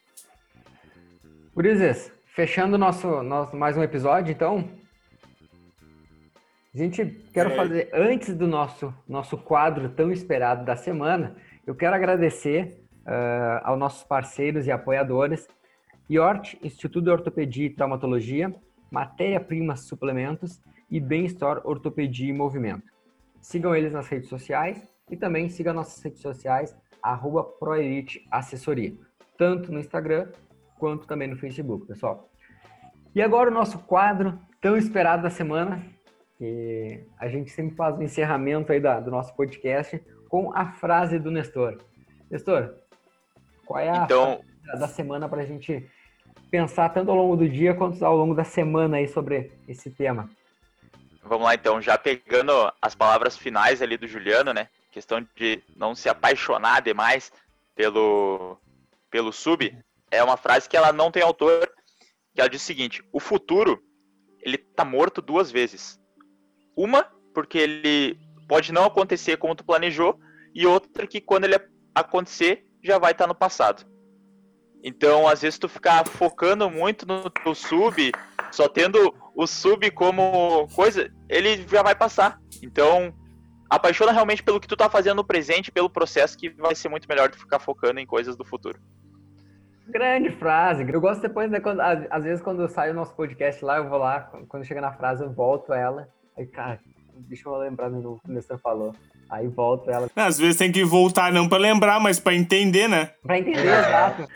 Gurizes, 1.54 2.10
fechando 2.28 2.78
nosso, 2.78 3.22
nosso 3.22 3.58
mais 3.58 3.76
um 3.76 3.84
episódio, 3.84 4.32
então. 4.32 4.70
A 6.74 6.78
gente 6.78 7.06
quero 7.34 7.54
fazer 7.58 7.90
antes 7.94 8.34
do 8.34 8.48
nosso 8.48 8.94
nosso 9.06 9.38
quadro 9.38 9.90
tão 9.90 10.14
esperado 10.14 10.64
da 10.64 10.78
semana, 10.78 11.36
eu 11.68 11.76
quero 11.76 11.94
agradecer 11.94 12.82
uh, 13.02 13.66
aos 13.66 13.78
nossos 13.78 14.02
parceiros 14.02 14.66
e 14.66 14.72
apoiadores 14.72 15.46
IORT, 16.10 16.58
Instituto 16.64 17.04
de 17.04 17.10
Ortopedia 17.10 17.66
e 17.66 17.70
Traumatologia, 17.70 18.56
Matéria 18.90 19.42
Prima 19.42 19.76
Suplementos 19.76 20.62
e 20.90 21.02
Bem 21.02 21.26
Store 21.26 21.60
Ortopedia 21.66 22.30
e 22.30 22.34
Movimento. 22.34 22.90
Sigam 23.42 23.76
eles 23.76 23.92
nas 23.92 24.08
redes 24.08 24.30
sociais 24.30 24.82
e 25.10 25.18
também 25.18 25.50
sigam 25.50 25.74
nossas 25.74 26.02
redes 26.02 26.22
sociais, 26.22 26.74
arroba 27.04 27.44
Proelite 27.44 28.26
Assessoria, 28.32 28.94
tanto 29.38 29.70
no 29.70 29.80
Instagram 29.80 30.30
quanto 30.82 31.06
também 31.06 31.28
no 31.28 31.38
Facebook, 31.38 31.86
pessoal. 31.86 32.28
E 33.14 33.22
agora 33.22 33.52
o 33.52 33.54
nosso 33.54 33.78
quadro 33.78 34.40
tão 34.60 34.76
esperado 34.76 35.22
da 35.22 35.30
semana, 35.30 35.86
que 36.40 37.06
a 37.20 37.28
gente 37.28 37.52
sempre 37.52 37.76
faz 37.76 37.96
o 37.96 38.00
um 38.00 38.02
encerramento 38.02 38.72
aí 38.72 38.80
da, 38.80 39.00
do 39.00 39.12
nosso 39.12 39.36
podcast 39.36 40.04
com 40.28 40.52
a 40.56 40.72
frase 40.72 41.20
do 41.20 41.30
Nestor. 41.30 41.78
Nestor, 42.32 42.74
qual 43.64 43.80
é 43.80 43.92
a 43.92 44.06
então... 44.06 44.42
da 44.80 44.88
semana 44.88 45.30
para 45.30 45.44
a 45.44 45.46
gente 45.46 45.88
pensar 46.50 46.90
tanto 46.90 47.12
ao 47.12 47.18
longo 47.18 47.36
do 47.36 47.48
dia 47.48 47.76
quanto 47.76 48.04
ao 48.04 48.18
longo 48.18 48.34
da 48.34 48.44
semana 48.44 48.98
aí 48.98 49.08
sobre 49.08 49.52
esse 49.68 49.92
tema. 49.92 50.32
Vamos 51.24 51.46
lá 51.46 51.54
então, 51.54 51.80
já 51.80 51.96
pegando 51.96 52.52
as 52.82 52.96
palavras 52.96 53.38
finais 53.38 53.84
ali 53.84 53.98
do 53.98 54.08
Juliano, 54.08 54.52
né? 54.52 54.68
Questão 54.92 55.24
de 55.36 55.62
não 55.76 55.94
se 55.94 56.10
apaixonar 56.10 56.82
demais 56.82 57.32
pelo 57.76 58.58
pelo 59.12 59.32
sub, 59.34 59.78
é 60.12 60.24
uma 60.24 60.38
frase 60.38 60.70
que 60.70 60.78
ela 60.78 60.92
não 60.92 61.10
tem 61.10 61.24
autor, 61.24 61.72
que 62.36 62.42
ela 62.42 62.50
diz 62.50 62.62
o 62.62 62.66
seguinte: 62.66 63.04
o 63.12 63.20
futuro 63.20 63.82
ele 64.42 64.58
tá 64.58 64.84
morto 64.84 65.22
duas 65.22 65.52
vezes. 65.52 66.00
Uma 66.76 67.04
porque 67.34 67.58
ele 67.58 68.20
pode 68.48 68.72
não 68.72 68.86
acontecer 68.86 69.38
como 69.38 69.56
tu 69.56 69.64
planejou 69.64 70.20
e 70.54 70.68
outra 70.68 71.08
que 71.08 71.22
quando 71.22 71.46
ele 71.46 71.58
acontecer 71.96 72.66
já 72.84 72.98
vai 72.98 73.12
estar 73.12 73.24
tá 73.24 73.28
no 73.28 73.36
passado. 73.36 73.90
Então, 74.84 75.28
às 75.28 75.42
vezes, 75.42 75.60
tu 75.60 75.70
ficar 75.70 76.06
focando 76.08 76.70
muito 76.70 77.06
no 77.06 77.30
teu 77.30 77.54
sub, 77.54 78.12
só 78.52 78.68
tendo 78.68 79.14
o 79.36 79.46
sub 79.46 79.90
como 79.92 80.68
coisa, 80.74 81.12
ele 81.30 81.68
já 81.68 81.84
vai 81.84 81.94
passar. 81.94 82.40
Então, 82.64 83.14
apaixona 83.70 84.12
realmente 84.12 84.42
pelo 84.42 84.60
que 84.60 84.68
tu 84.68 84.76
tá 84.76 84.90
fazendo 84.90 85.18
no 85.18 85.24
presente, 85.24 85.72
pelo 85.72 85.90
processo, 85.90 86.38
que 86.38 86.50
vai 86.50 86.74
ser 86.74 86.90
muito 86.90 87.08
melhor 87.08 87.30
do 87.30 87.34
que 87.34 87.44
ficar 87.44 87.60
focando 87.60 88.00
em 88.00 88.08
coisas 88.08 88.36
do 88.36 88.44
futuro. 88.44 88.82
Grande 89.92 90.32
frase. 90.32 90.90
Eu 90.90 91.02
gosto 91.02 91.22
depois, 91.22 91.52
né, 91.52 91.60
quando, 91.60 91.82
às 91.82 92.24
vezes, 92.24 92.42
quando 92.42 92.68
sai 92.70 92.92
o 92.92 92.94
nosso 92.94 93.14
podcast 93.14 93.64
lá, 93.64 93.78
eu 93.78 93.90
vou 93.90 94.00
lá, 94.00 94.22
quando 94.48 94.66
chega 94.66 94.80
na 94.80 94.94
frase, 94.94 95.24
eu 95.24 95.32
volto 95.32 95.74
ela. 95.74 96.08
Aí, 96.38 96.46
cara, 96.46 96.80
deixa 97.28 97.48
eu 97.48 97.56
lembrar 97.58 97.90
de 97.90 97.96
novo 97.96 98.22
o 98.24 98.28
que 98.28 98.34
você 98.34 98.58
falou. 98.58 98.96
Aí 99.30 99.48
volta 99.48 99.92
ela. 99.92 100.10
Às 100.16 100.38
vezes 100.38 100.58
tem 100.58 100.72
que 100.72 100.84
voltar 100.84 101.32
não 101.32 101.48
para 101.48 101.58
lembrar, 101.58 102.00
mas 102.00 102.20
para 102.20 102.36
entender, 102.36 102.90
né? 102.90 103.12
Para 103.24 103.40
entender, 103.40 103.66
exato. 103.66 104.28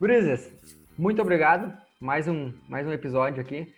Gurizes, 0.00 0.50
muito 0.96 1.20
obrigado. 1.20 1.72
Mais 2.00 2.26
um, 2.26 2.52
mais 2.68 2.86
um 2.86 2.92
episódio 2.92 3.40
aqui. 3.40 3.72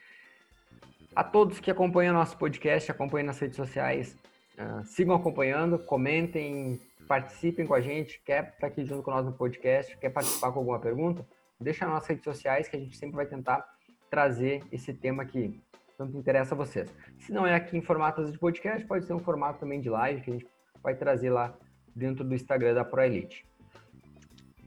A 1.14 1.25
todos 1.25 1.61
que 1.61 1.70
acompanham 1.70 2.14
nosso 2.14 2.37
podcast, 2.38 2.90
acompanham 2.90 3.27
nas 3.27 3.38
redes 3.38 3.57
sociais, 3.57 4.16
uh, 4.59 4.85
sigam 4.85 5.14
acompanhando, 5.14 5.79
comentem, 5.79 6.81
participem 7.07 7.67
com 7.67 7.75
a 7.75 7.81
gente. 7.81 8.21
Quer 8.25 8.53
estar 8.55 8.67
aqui 8.67 8.85
junto 8.85 9.03
com 9.03 9.11
nós 9.11 9.25
no 9.25 9.33
podcast, 9.33 9.97
quer 9.99 10.11
participar 10.11 10.53
com 10.53 10.59
alguma 10.59 10.79
pergunta? 10.79 11.27
Deixa 11.61 11.85
nas 11.85 11.95
nossas 11.95 12.09
redes 12.09 12.25
sociais 12.25 12.69
que 12.69 12.77
a 12.77 12.79
gente 12.79 12.97
sempre 12.97 13.17
vai 13.17 13.27
tentar 13.27 13.64
trazer 14.11 14.62
esse 14.73 14.93
tema 14.93 15.25
que 15.25 15.61
tanto 15.97 16.17
interessa 16.17 16.55
a 16.55 16.59
vocês. 16.59 16.93
Se 17.19 17.33
não 17.33 17.47
é 17.47 17.55
aqui 17.55 17.77
em 17.77 17.83
formato 17.83 18.25
de 18.31 18.38
podcast, 18.38 18.85
pode 18.87 19.05
ser 19.07 19.12
um 19.12 19.21
formato 19.21 19.61
também 19.61 19.81
de 19.81 19.88
live 19.88 20.21
que 20.21 20.31
a 20.31 20.33
gente 20.35 20.47
vai 20.83 20.95
trazer 20.95 21.31
lá 21.31 21.55
dentro 21.95 22.25
do 22.25 22.35
Instagram 22.35 22.75
da 22.75 22.85
ProElite. 22.85 23.47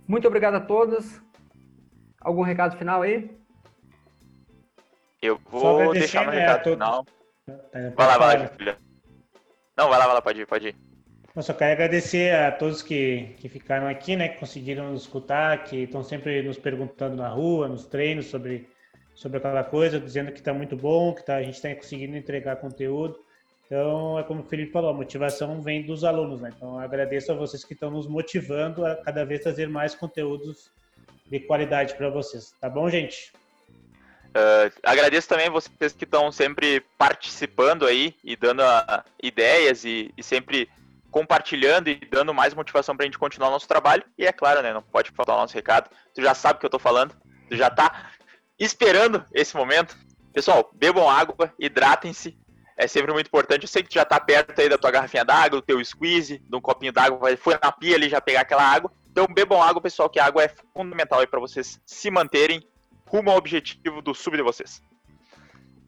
Muito 0.08 0.28
obrigado 0.28 0.56
a 0.56 0.62
todos. 0.62 1.22
Algum 2.22 2.42
recado 2.42 2.78
final 2.78 3.02
aí? 3.02 3.38
Eu 5.22 5.40
vou 5.50 5.92
deixar 5.92 6.22
meu 6.22 6.32
né, 6.32 6.40
recado 6.40 6.64
final. 6.64 7.06
Tá, 7.46 7.54
vai 7.96 8.08
lá, 8.08 8.18
vai 8.18 8.40
lá, 8.40 8.48
filha. 8.48 8.78
Não, 9.76 9.90
vai 9.90 10.00
lá, 10.00 10.06
vai 10.06 10.16
lá, 10.16 10.22
pode 10.22 10.42
ir, 10.42 10.46
pode 10.46 10.68
ir. 10.70 10.87
Eu 11.38 11.44
só 11.44 11.54
quero 11.54 11.74
agradecer 11.74 12.34
a 12.34 12.52
todos 12.52 12.82
que, 12.82 13.36
que 13.38 13.48
ficaram 13.48 13.88
aqui, 13.88 14.16
né, 14.16 14.28
que 14.28 14.40
conseguiram 14.40 14.92
nos 14.92 15.04
escutar, 15.04 15.66
que 15.66 15.84
estão 15.84 16.04
sempre 16.04 16.42
nos 16.42 16.58
perguntando 16.58 17.16
na 17.16 17.30
rua, 17.30 17.68
nos 17.68 17.86
treinos, 17.86 18.26
sobre, 18.26 18.68
sobre 19.14 19.38
aquela 19.38 19.64
coisa, 19.64 20.00
dizendo 20.00 20.32
que 20.32 20.40
está 20.40 20.52
muito 20.52 20.76
bom, 20.76 21.14
que 21.14 21.24
tá, 21.24 21.36
a 21.36 21.44
gente 21.44 21.54
está 21.54 21.76
conseguindo 21.76 22.18
entregar 22.18 22.56
conteúdo. 22.56 23.20
Então, 23.68 24.18
é 24.18 24.24
como 24.24 24.42
o 24.42 24.46
Felipe 24.46 24.72
falou, 24.72 24.90
a 24.90 24.94
motivação 24.96 25.62
vem 25.62 25.86
dos 25.86 26.04
alunos, 26.04 26.42
né? 26.42 26.52
Então, 26.58 26.80
agradeço 26.80 27.32
a 27.32 27.36
vocês 27.36 27.64
que 27.64 27.76
estão 27.76 27.92
nos 27.92 28.08
motivando 28.08 28.84
a 28.84 28.96
cada 28.96 29.24
vez 29.24 29.44
trazer 29.44 29.70
mais 29.70 29.94
conteúdos 29.94 30.72
de 31.28 31.40
qualidade 31.42 31.94
para 31.94 32.10
vocês. 32.10 32.56
Tá 32.60 32.68
bom, 32.68 32.90
gente? 32.90 33.32
Uh, 34.30 34.74
agradeço 34.82 35.30
também 35.30 35.52
vocês 35.52 35.94
que 35.94 36.04
estão 36.04 36.32
sempre 36.32 36.84
participando 36.98 37.86
aí 37.86 38.16
e 38.24 38.36
dando 38.36 38.62
uh, 38.62 39.04
ideias 39.22 39.86
e, 39.86 40.12
e, 40.18 40.24
sempre 40.24 40.68
compartilhando 41.12 41.90
e 41.90 41.96
dando 41.96 42.34
mais 42.34 42.54
motivação 42.54 42.96
para 42.96 43.04
a 43.04 43.08
gente 43.08 43.18
continuar 43.18 43.50
o 43.50 43.52
nosso 43.52 43.68
trabalho. 43.68 44.04
E 44.18 44.26
é 44.26 44.32
claro, 44.32 44.62
né, 44.62 44.74
não 44.74 44.82
pode 44.82 45.12
faltar 45.12 45.36
o 45.36 45.40
nosso 45.40 45.54
recado. 45.54 45.90
Tu 46.14 46.22
já 46.22 46.34
sabe 46.34 46.58
o 46.58 46.60
que 46.60 46.66
eu 46.66 46.70
estou 46.70 46.80
falando, 46.80 47.16
tu 47.50 47.56
já 47.56 47.68
está 47.68 48.12
esperando 48.60 49.24
esse 49.34 49.56
momento. 49.56 49.98
Pessoal, 50.34 50.70
bebam 50.74 51.10
água, 51.10 51.54
hidratem-se. 51.60 52.38
É 52.80 52.88
sempre 52.88 53.12
muito 53.12 53.28
importante. 53.28 53.64
Eu 53.64 53.68
sei 53.68 53.82
que 53.82 53.90
tu 53.90 53.96
já 53.96 54.04
está 54.04 54.20
perto 54.20 54.60
aí 54.60 54.70
da 54.70 54.78
tua 54.78 54.92
garrafinha 54.92 55.26
d'água, 55.26 55.60
do 55.60 55.62
teu 55.64 55.84
squeeze, 55.84 56.38
de 56.38 56.56
um 56.56 56.62
copinho 56.62 56.94
d'água, 56.94 57.36
foi 57.38 57.58
na 57.62 57.72
pia 57.72 57.96
ali 57.96 58.08
já 58.08 58.22
pegar 58.22 58.42
aquela 58.42 58.64
água. 58.64 58.92
Então 59.10 59.26
bebam 59.26 59.62
água, 59.62 59.82
pessoal, 59.82 60.08
que 60.10 60.20
a 60.20 60.26
água 60.26 60.44
é 60.44 60.52
fundamental 60.76 61.20
aí 61.20 61.26
para 61.26 61.40
vocês 61.40 61.82
se 61.84 62.12
manterem 62.12 62.62
rumo 63.08 63.32
ao 63.32 63.38
objetivo 63.38 64.00
do 64.00 64.14
sub 64.14 64.38
de 64.38 64.44
vocês. 64.44 64.80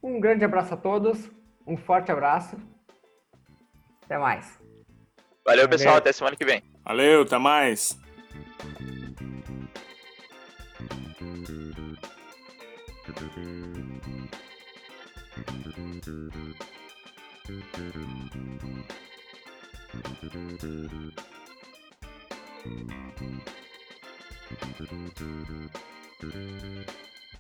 Um 0.02 0.20
grande 0.20 0.44
abraço 0.44 0.74
a 0.74 0.78
todos, 0.78 1.30
um 1.68 1.78
forte 1.78 2.12
abraço. 2.12 2.58
Até 4.04 4.18
mais. 4.18 4.59
Valeu, 5.46 5.64
Valeu. 5.64 5.70
pessoal, 5.70 5.96
até 5.98 6.12
semana 6.12 6.36
que 6.36 6.46
vem. 6.46 6.62
Valeu, 6.86 7.22
até 7.24 7.38
mais. 7.38 7.98